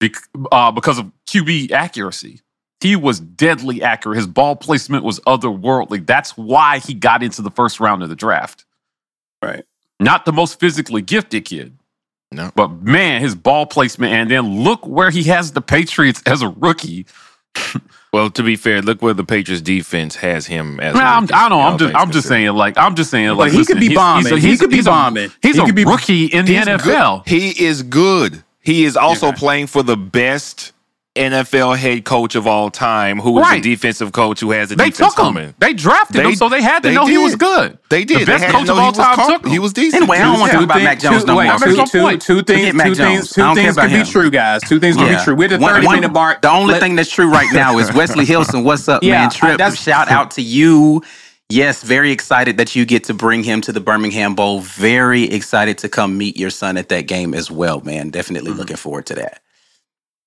bec- 0.00 0.14
uh, 0.52 0.70
because 0.72 0.98
of 0.98 1.10
QB 1.28 1.72
accuracy. 1.72 2.40
He 2.80 2.94
was 2.94 3.18
deadly 3.20 3.82
accurate. 3.82 4.16
His 4.16 4.26
ball 4.26 4.54
placement 4.54 5.02
was 5.02 5.18
otherworldly. 5.20 6.06
That's 6.06 6.36
why 6.36 6.78
he 6.78 6.94
got 6.94 7.22
into 7.22 7.42
the 7.42 7.50
first 7.50 7.80
round 7.80 8.02
of 8.02 8.08
the 8.08 8.16
draft. 8.16 8.64
Right. 9.42 9.64
Not 10.00 10.24
the 10.24 10.32
most 10.32 10.60
physically 10.60 11.02
gifted 11.02 11.44
kid. 11.44 11.76
No. 12.32 12.50
But 12.54 12.82
man, 12.82 13.20
his 13.22 13.34
ball 13.34 13.66
placement, 13.66 14.12
and 14.12 14.30
then 14.30 14.62
look 14.62 14.86
where 14.86 15.10
he 15.10 15.22
has 15.24 15.52
the 15.52 15.60
Patriots 15.62 16.22
as 16.26 16.42
a 16.42 16.48
rookie. 16.48 17.06
Well, 18.12 18.30
to 18.30 18.42
be 18.42 18.56
fair, 18.56 18.80
look 18.80 19.02
where 19.02 19.12
the 19.12 19.24
Patriots 19.24 19.60
defense 19.60 20.16
has 20.16 20.46
him 20.46 20.80
as. 20.80 20.94
a 20.94 20.98
I'm, 20.98 21.22
rookie, 21.24 21.34
I 21.34 21.48
know. 21.50 21.60
I'm 21.60 21.76
just. 21.76 21.94
I'm 21.94 22.10
just 22.12 22.28
saying. 22.28 22.54
Like 22.54 22.78
I'm 22.78 22.94
just 22.94 23.10
saying. 23.10 23.28
But 23.30 23.36
Like 23.36 23.52
he 23.52 23.58
listen, 23.58 23.74
could 23.76 23.80
be 23.88 23.94
bombing. 23.94 24.32
He's 24.32 24.44
a, 24.44 24.48
He 24.48 24.56
could 24.56 24.70
be 24.70 24.76
he's 24.76 24.86
a- 24.86 24.90
bombing. 24.90 25.32
He's 25.42 25.56
He 25.56 25.60
a 25.60 25.64
could 25.66 25.74
be- 25.74 25.84
rookie 25.84 26.24
in 26.26 26.46
the 26.46 26.54
He's 26.56 26.64
NFL. 26.66 27.24
Good. 27.24 27.30
He 27.30 27.62
is 27.66 27.82
good. 27.82 28.42
He 28.60 28.84
is 28.86 28.96
also 28.96 29.26
Yeah. 29.26 29.32
playing 29.32 29.66
for 29.66 29.82
the 29.82 29.98
best 29.98 30.72
NFL 31.16 31.76
head 31.76 32.04
coach 32.04 32.34
of 32.34 32.46
all 32.46 32.70
time, 32.70 33.18
who 33.18 33.38
is 33.40 33.42
Right. 33.42 33.58
a 33.58 33.62
defensive 33.62 34.12
coach 34.12 34.40
who 34.40 34.52
has 34.52 34.70
a 34.70 34.76
They 34.76 34.90
defense 34.90 35.14
took 35.14 35.18
him. 35.18 35.24
coming. 35.34 35.54
They 35.58 35.72
drafted 35.72 36.16
They- 36.24 36.28
him, 36.30 36.34
so 36.36 36.48
they 36.48 36.62
had 36.62 36.82
to 36.82 36.90
they 36.90 36.94
know 36.94 37.06
he 37.06 37.18
was 37.18 37.34
good. 37.34 37.78
They 37.88 38.04
did. 38.04 38.20
The 38.20 38.24
They 38.26 38.32
best 38.38 38.44
coach 38.48 38.68
of 38.68 38.76
he 38.76 38.80
all 38.82 38.88
was 38.90 38.96
time 38.98 39.14
com- 39.16 39.30
took 39.32 39.44
him. 39.46 39.50
He 39.52 39.58
was 39.58 39.72
decent. 39.72 40.02
Anyway, 40.02 40.18
I 40.18 40.22
don't 40.24 40.38
want 40.38 40.52
to 40.52 40.56
talk 40.58 40.64
about 40.64 40.82
Mac 40.82 40.98
Jones 41.00 41.24
no 41.26 41.36
wait, 41.36 41.46
more. 41.46 41.58
Two, 41.58 41.76
Make 41.76 41.90
two, 41.90 41.98
my 42.02 42.10
point. 42.10 42.22
two 42.22 42.42
things. 42.42 42.72
Two 42.82 42.94
things. 42.94 43.32
Two 43.32 43.42
I 43.42 43.46
don't 43.46 43.54
care 43.56 43.64
things 43.64 43.76
about 43.76 43.88
can 43.90 44.04
be 44.04 44.10
true, 44.10 44.30
guys. 44.30 44.60
Two 44.62 44.78
things 44.80 44.96
can 44.96 45.08
be 45.16 45.24
true. 45.24 45.34
We're 45.34 45.48
the 45.48 45.58
One- 45.58 45.72
thirty 45.74 45.86
one- 45.86 45.96
minute 45.96 46.12
mark. 46.12 46.42
The 46.42 46.50
only 46.50 46.72
Let- 46.74 46.82
thing 46.82 46.96
that's 46.96 47.10
true 47.10 47.28
right 47.28 47.52
now 47.52 47.78
is 47.78 47.92
Wesley 47.94 48.24
Hilson. 48.24 48.62
What's 48.64 48.88
up, 48.88 49.02
Yeah, 49.02 49.20
man? 49.22 49.30
Trip, 49.30 49.58
that's- 49.58 49.80
shout 49.82 50.10
out 50.10 50.30
to 50.32 50.42
you. 50.42 51.02
Yes, 51.48 51.82
very 51.82 52.10
excited 52.10 52.56
that 52.58 52.74
you 52.74 52.84
get 52.84 53.04
to 53.04 53.14
bring 53.14 53.44
him 53.44 53.60
to 53.60 53.72
the 53.72 53.78
Birmingham 53.80 54.34
Bowl. 54.34 54.60
Very 54.60 55.24
excited 55.24 55.78
to 55.78 55.88
come 55.88 56.18
meet 56.18 56.36
your 56.36 56.50
son 56.50 56.76
at 56.76 56.88
that 56.88 57.06
game 57.06 57.34
as 57.34 57.52
well, 57.52 57.80
man. 57.84 58.10
Definitely 58.10 58.50
Mm-hmm. 58.50 58.58
looking 58.58 58.76
forward 58.76 59.06
to 59.06 59.14
that. 59.14 59.38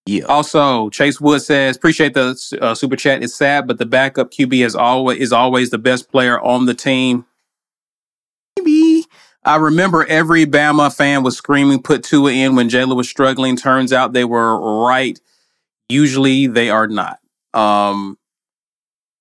Yeah. 0.09 0.23
Also, 0.25 0.89
Chase 0.89 1.21
Wood 1.21 1.41
says, 1.41 1.75
"Appreciate 1.75 2.13
the 2.13 2.57
uh, 2.61 2.73
super 2.75 2.95
chat. 2.95 3.21
It's 3.23 3.35
sad, 3.35 3.67
but 3.67 3.77
the 3.77 3.85
backup 3.85 4.31
QB 4.31 4.65
is 4.65 4.75
always 4.75 5.19
is 5.19 5.31
always 5.31 5.69
the 5.69 5.77
best 5.77 6.09
player 6.11 6.39
on 6.41 6.65
the 6.65 6.73
team." 6.73 7.25
Maybe. 8.57 9.05
I 9.43 9.55
remember 9.55 10.05
every 10.05 10.45
Bama 10.45 10.93
fan 10.95 11.23
was 11.23 11.37
screaming, 11.37 11.81
"Put 11.81 12.03
Tua 12.03 12.31
in" 12.31 12.55
when 12.55 12.69
Jalen 12.69 12.95
was 12.95 13.09
struggling. 13.09 13.55
Turns 13.55 13.93
out 13.93 14.13
they 14.13 14.25
were 14.25 14.83
right. 14.85 15.19
Usually, 15.89 16.47
they 16.47 16.69
are 16.69 16.87
not. 16.87 17.19
Um, 17.53 18.17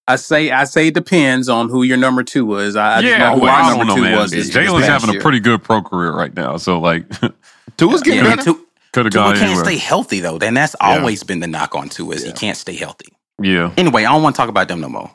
I 0.07 0.17
say 0.17 0.51
I 0.51 0.65
say 0.65 0.89
it 0.89 0.95
depends 0.95 1.49
on 1.49 1.69
who 1.69 1.83
your 1.83 1.97
number 1.99 2.23
two 2.23 2.47
was. 2.47 2.77
I, 2.77 2.99
I 2.99 3.01
just 3.03 3.13
yeah, 3.13 3.19
know 3.19 3.35
who 3.37 3.41
well, 3.43 3.55
our 3.55 3.71
number 3.71 3.85
know, 3.85 3.95
two 3.97 4.03
man. 4.03 4.17
was. 4.19 4.31
this- 4.31 4.47
this 4.53 4.57
Jalen's 4.57 4.87
past 4.87 5.05
having 5.05 5.17
a 5.17 5.23
pretty 5.23 5.41
good 5.41 5.63
pro 5.63 5.83
career 5.83 6.13
right 6.13 6.35
now, 6.35 6.57
so 6.57 6.79
like 6.81 7.05
Tua's 7.77 8.03
getting 8.03 8.25
Yeah, 8.25 8.37
better. 8.37 8.53
Tua, 8.53 8.61
could 8.93 9.07
have 9.07 9.13
Tua 9.13 9.23
gone 9.23 9.33
can't 9.35 9.45
anywhere. 9.51 9.65
stay 9.65 9.77
healthy 9.77 10.21
though. 10.21 10.39
And 10.39 10.57
that's 10.57 10.75
Yeah. 10.81 10.99
always 11.01 11.23
been 11.23 11.41
the 11.41 11.47
knock 11.47 11.75
on 11.75 11.89
Tua 11.89 12.15
is 12.15 12.25
he 12.25 12.33
can't 12.33 12.57
stay 12.57 12.77
healthy. 12.77 13.07
Yeah, 13.41 13.71
Anyway, 13.77 14.05
I 14.05 14.13
don't 14.13 14.23
want 14.23 14.35
to 14.35 14.41
talk 14.41 14.49
about 14.49 14.67
them 14.69 14.81
no 14.81 14.89
more. 14.89 15.11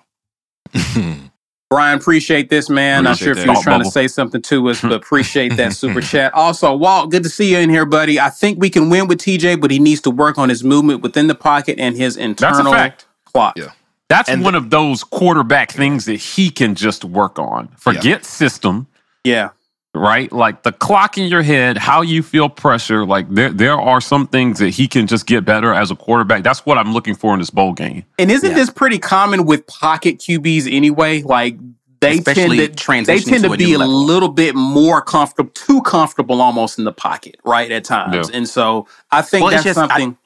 Brian, 1.69 1.97
appreciate 1.97 2.49
this, 2.49 2.69
man. 2.69 3.03
Not 3.03 3.15
Appreciate 3.15 3.25
sure 3.25 3.31
if 3.31 3.37
that. 3.39 3.45
you 3.45 3.49
were 3.57 3.63
trying 3.63 3.79
bubble. 3.79 3.89
to 3.89 3.91
say 3.93 4.07
something 4.07 4.41
to 4.43 4.69
us, 4.69 4.81
but 4.81 4.91
appreciate 5.03 5.55
that 5.57 5.73
super 5.73 6.01
chat. 6.01 6.31
Also, 6.35 6.73
Walt, 6.75 7.09
good 7.09 7.23
to 7.23 7.29
see 7.29 7.51
you 7.51 7.57
in 7.57 7.69
here, 7.71 7.85
buddy. 7.85 8.19
I 8.19 8.29
think 8.29 8.59
we 8.61 8.69
can 8.69 8.89
win 8.91 9.07
with 9.07 9.17
TJ, 9.19 9.59
but 9.59 9.71
he 9.71 9.79
needs 9.79 9.99
to 10.01 10.11
work 10.11 10.37
on 10.37 10.49
his 10.49 10.63
movement 10.63 11.01
within 11.01 11.25
the 11.27 11.33
pocket 11.35 11.79
and 11.79 11.97
his 11.97 12.15
internal 12.15 12.71
fact. 12.71 13.07
clock. 13.25 13.57
Yeah. 13.57 13.69
that's 14.07 14.29
And 14.29 14.43
one 14.43 14.53
of 14.53 14.69
those 14.69 15.03
quarterback 15.03 15.71
things 15.71 16.05
that 16.05 16.17
he 16.17 16.51
can 16.51 16.75
just 16.75 17.03
work 17.03 17.39
on. 17.39 17.69
Forget 17.77 18.23
system. 18.23 18.85
Yeah. 19.23 19.49
Right? 19.93 20.31
Like 20.31 20.63
the 20.63 20.71
clock 20.71 21.17
in 21.17 21.27
your 21.27 21.43
head, 21.43 21.77
how 21.77 22.01
you 22.01 22.23
feel 22.23 22.49
pressure. 22.49 23.05
Like 23.05 23.29
there, 23.29 23.49
there 23.51 23.79
are 23.79 24.01
some 24.01 24.27
things 24.27 24.59
that 24.59 24.69
he 24.69 24.87
can 24.87 25.07
just 25.07 25.25
get 25.27 25.45
better 25.45 25.73
as 25.73 25.91
a 25.91 25.95
quarterback. 25.95 26.43
That's 26.43 26.65
what 26.65 26.77
I'm 26.77 26.93
looking 26.93 27.15
for 27.15 27.33
in 27.33 27.39
this 27.39 27.49
bowl 27.49 27.73
game. 27.73 28.03
And 28.17 28.31
isn't 28.31 28.49
Yeah. 28.51 28.55
this 28.55 28.69
pretty 28.69 28.97
common 28.99 29.45
with 29.45 29.65
pocket 29.67 30.19
QBs 30.19 30.71
anyway? 30.71 31.21
Like 31.21 31.57
they 32.01 32.17
Especially 32.17 32.57
tend 32.57 32.77
to 32.77 32.83
transitioning 32.83 33.05
they 33.05 33.19
tend 33.19 33.43
to 33.43 33.47
to, 33.49 33.53
a 33.53 33.57
be 33.57 33.65
new 33.67 33.77
a 33.77 33.85
little 33.85 34.29
bit 34.29 34.55
more 34.55 35.01
comfortable, 35.01 35.51
too 35.53 35.81
comfortable 35.83 36.41
almost 36.41 36.77
in 36.77 36.83
the 36.85 36.91
pocket, 36.91 37.35
right 37.45 37.71
at 37.71 37.85
times. 37.85 38.29
Yeah. 38.29 38.35
And 38.37 38.49
so 38.49 38.87
I 39.11 39.21
think 39.21 39.43
Well, 39.43 39.51
that's 39.51 39.63
just- 39.63 39.75
something. 39.75 39.95
I 39.95 39.99
th- 40.05 40.17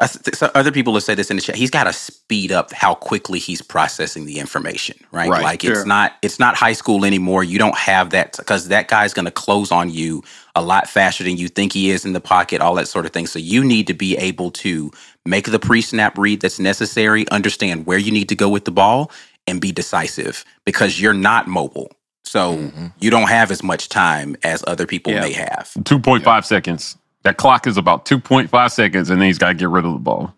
so 0.00 0.50
other 0.54 0.72
people 0.72 0.94
have 0.94 1.02
said 1.02 1.18
this 1.18 1.30
in 1.30 1.36
the 1.36 1.42
chat. 1.42 1.54
He's 1.54 1.70
got 1.70 1.84
to 1.84 1.92
speed 1.92 2.50
up 2.50 2.72
how 2.72 2.94
quickly 2.94 3.38
he's 3.38 3.60
processing 3.60 4.24
the 4.24 4.38
information, 4.38 4.96
right? 5.12 5.28
Right, 5.28 5.42
like 5.42 5.62
sure. 5.62 5.72
it's 5.72 5.86
not 5.86 6.14
it's 6.22 6.38
not 6.38 6.56
high 6.56 6.72
school 6.72 7.04
anymore. 7.04 7.44
You 7.44 7.58
don't 7.58 7.76
have 7.76 8.10
that 8.10 8.36
because 8.36 8.68
that 8.68 8.88
guy's 8.88 9.12
going 9.14 9.26
to 9.26 9.30
close 9.30 9.70
on 9.70 9.90
you 9.90 10.22
a 10.56 10.62
lot 10.62 10.88
faster 10.88 11.24
than 11.24 11.36
you 11.36 11.48
think 11.48 11.72
he 11.72 11.90
is 11.90 12.04
in 12.04 12.14
the 12.14 12.20
pocket, 12.20 12.60
all 12.60 12.74
that 12.76 12.88
sort 12.88 13.06
of 13.06 13.12
thing. 13.12 13.26
So 13.26 13.38
you 13.38 13.62
need 13.62 13.86
to 13.86 13.94
be 13.94 14.16
able 14.16 14.50
to 14.52 14.90
make 15.24 15.50
the 15.50 15.58
pre-snap 15.58 16.18
read 16.18 16.40
that's 16.40 16.58
necessary, 16.58 17.28
understand 17.28 17.86
where 17.86 17.98
you 17.98 18.10
need 18.10 18.28
to 18.30 18.34
go 18.34 18.48
with 18.48 18.64
the 18.64 18.72
ball, 18.72 19.10
and 19.46 19.60
be 19.60 19.72
decisive 19.72 20.44
because 20.64 21.00
you're 21.00 21.14
not 21.14 21.46
mobile. 21.48 21.90
So 22.24 22.56
mm-hmm. 22.56 22.86
you 22.98 23.10
don't 23.10 23.28
have 23.28 23.50
as 23.50 23.62
much 23.62 23.88
time 23.88 24.36
as 24.42 24.64
other 24.66 24.86
people 24.86 25.12
Yeah. 25.12 25.20
may 25.20 25.32
have. 25.32 25.70
2.5 25.80 26.44
seconds. 26.44 26.96
That 27.22 27.36
clock 27.36 27.66
is 27.66 27.76
about 27.76 28.04
2.5 28.04 28.70
seconds, 28.72 29.10
and 29.10 29.20
then 29.20 29.26
he's 29.26 29.38
got 29.38 29.48
to 29.48 29.54
get 29.54 29.68
rid 29.68 29.84
of 29.84 29.92
the 29.92 29.98
ball. 29.98 30.34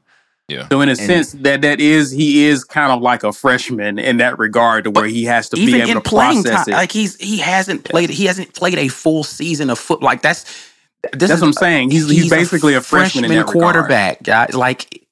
Yeah. 0.48 0.68
So 0.68 0.82
in 0.82 0.90
a 0.90 0.96
sense, 0.96 1.32
that 1.32 1.62
that 1.62 1.80
is 1.80 2.10
he 2.10 2.44
is 2.44 2.64
kind 2.64 2.92
of 2.92 3.00
like 3.00 3.24
a 3.24 3.32
freshman 3.32 3.98
in 3.98 4.18
that 4.18 4.38
regard, 4.38 4.84
to 4.84 4.90
where 4.90 5.06
he 5.06 5.24
has 5.24 5.48
to 5.50 5.56
be 5.56 5.74
able 5.76 5.88
in 5.88 5.94
to 5.96 6.00
playing 6.02 6.42
process 6.42 6.66
time, 6.66 6.74
it. 6.74 6.76
like 6.76 6.92
he's 6.92 7.16
he 7.16 7.38
hasn't 7.38 7.84
played 7.84 8.10
he 8.10 8.26
hasn't 8.26 8.52
played 8.54 8.76
a 8.76 8.88
full 8.88 9.24
season 9.24 9.70
of 9.70 9.78
foot. 9.78 10.02
Like 10.02 10.20
that's 10.20 10.44
this 11.14 11.30
That's 11.30 11.40
what 11.40 11.46
I'm 11.48 11.52
saying. 11.54 11.90
He's- 11.90 12.10
he's 12.10 12.30
basically 12.30 12.74
a 12.74 12.82
freshman 12.82 13.24
in 13.24 13.30
that 13.30 13.46
regard. 13.46 13.52
quarterback, 13.54 14.22
guy. 14.22 14.48
Like 14.52 15.06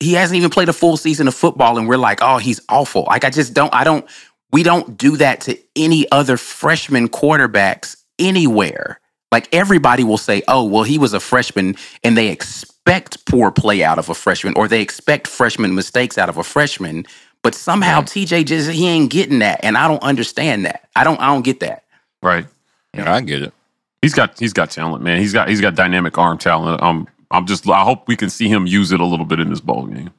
he 0.00 0.14
hasn't 0.14 0.36
even 0.36 0.50
played 0.50 0.68
a 0.70 0.72
full 0.72 0.96
season 0.96 1.28
of 1.28 1.34
football, 1.34 1.76
and 1.76 1.86
we're 1.86 1.96
like, 1.96 2.20
oh, 2.22 2.38
he's 2.38 2.60
awful. 2.70 3.04
Like 3.08 3.24
I 3.24 3.30
just 3.30 3.52
don't, 3.52 3.74
I 3.74 3.84
don't. 3.84 4.06
We 4.52 4.62
don't 4.62 4.96
do 4.96 5.16
that 5.18 5.42
to 5.42 5.58
any 5.76 6.10
other 6.12 6.36
freshman 6.36 7.08
quarterbacks 7.08 7.96
anywhere. 8.18 9.00
Like 9.32 9.48
everybody 9.52 10.04
will 10.04 10.18
say, 10.18 10.42
oh, 10.48 10.64
well, 10.64 10.84
he 10.84 10.98
was 10.98 11.12
a 11.12 11.20
freshman, 11.20 11.76
and 12.02 12.16
they 12.16 12.28
expect 12.28 13.26
poor 13.26 13.50
play 13.50 13.82
out 13.82 13.98
of 13.98 14.08
a 14.08 14.14
freshman, 14.14 14.54
or 14.56 14.68
they 14.68 14.80
expect 14.80 15.26
freshman 15.26 15.74
mistakes 15.74 16.18
out 16.18 16.28
of 16.28 16.36
a 16.36 16.44
freshman. 16.44 17.04
But 17.42 17.54
somehow 17.54 18.00
TJ 18.02 18.46
just 18.46 18.70
he 18.70 18.88
ain't 18.88 19.10
getting 19.10 19.40
that, 19.40 19.60
and 19.62 19.76
I 19.76 19.88
don't 19.88 20.02
understand 20.02 20.64
that. 20.66 20.88
I 20.96 21.04
don't, 21.04 21.20
I 21.20 21.26
don't 21.26 21.44
get 21.44 21.60
that. 21.60 21.84
Right. 22.22 22.46
Yeah, 22.94 23.12
I 23.12 23.20
get 23.20 23.42
it. 23.42 23.52
He's 24.00 24.14
got 24.14 24.38
he's 24.38 24.52
got 24.52 24.70
talent, 24.70 25.02
man. 25.02 25.18
He's 25.18 25.32
got 25.32 25.48
he's 25.48 25.60
got 25.60 25.74
dynamic 25.74 26.16
arm 26.18 26.38
talent. 26.38 26.82
Um, 26.82 27.08
I'm 27.30 27.46
just 27.46 27.68
I 27.68 27.82
hope 27.82 28.06
we 28.06 28.16
can 28.16 28.30
see 28.30 28.48
him 28.48 28.66
use 28.66 28.92
it 28.92 29.00
a 29.00 29.04
little 29.04 29.26
bit 29.26 29.40
in 29.40 29.50
this 29.50 29.60
bowl 29.60 29.86
game. 29.86 30.10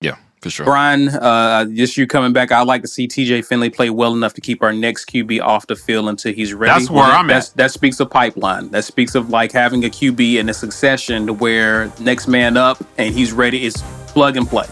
Yeah, 0.00 0.16
for 0.46 0.50
sure. 0.50 0.66
Brian, 0.66 1.08
uh, 1.08 1.64
just 1.66 1.96
you 1.96 2.06
coming 2.06 2.32
back. 2.32 2.50
I'd 2.52 2.66
like 2.66 2.82
to 2.82 2.88
see 2.88 3.06
TJ 3.08 3.44
Finley 3.44 3.70
play 3.70 3.90
well 3.90 4.14
enough 4.14 4.34
to 4.34 4.40
keep 4.40 4.62
our 4.62 4.72
next 4.72 5.06
QB 5.10 5.40
off 5.42 5.66
the 5.66 5.76
field 5.76 6.08
until 6.08 6.32
he's 6.32 6.54
ready. 6.54 6.72
That's 6.78 6.90
where 6.90 7.02
Well, 7.02 7.12
I'm 7.12 7.26
that's, 7.26 7.50
at. 7.50 7.56
That 7.56 7.70
speaks 7.70 8.00
of 8.00 8.10
pipeline. 8.10 8.70
That 8.70 8.84
speaks 8.84 9.14
of 9.14 9.30
like 9.30 9.52
having 9.52 9.84
a 9.84 9.88
QB 9.88 10.36
in 10.36 10.48
a 10.48 10.54
succession 10.54 11.26
to 11.26 11.32
where 11.32 11.92
next 12.00 12.28
man 12.28 12.56
up 12.56 12.82
and 12.98 13.14
he's 13.14 13.32
ready. 13.32 13.66
It's 13.66 13.82
plug 14.08 14.36
and 14.36 14.48
play. 14.48 14.66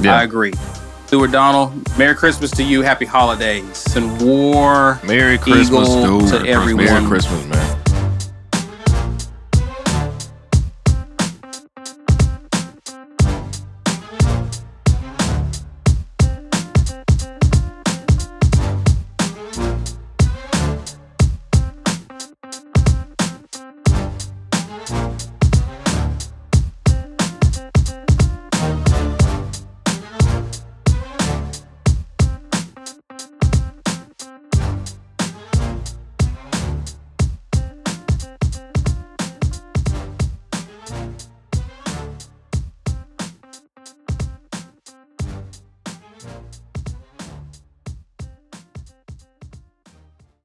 Yeah. 0.00 0.18
I 0.18 0.22
agree. 0.24 0.52
Stuart 1.06 1.30
Donald, 1.32 1.72
Merry 1.98 2.14
Christmas 2.14 2.50
to 2.52 2.64
you. 2.64 2.82
Happy 2.82 3.04
holidays 3.04 3.84
and 3.94 4.20
war. 4.20 4.98
Merry 5.04 5.38
Christmas, 5.38 5.88
Eagle 5.88 6.20
dude. 6.20 6.28
to 6.30 6.48
everyone. 6.48 6.84
Merry 6.86 7.06
Christmas, 7.06 7.44
man. 7.46 7.83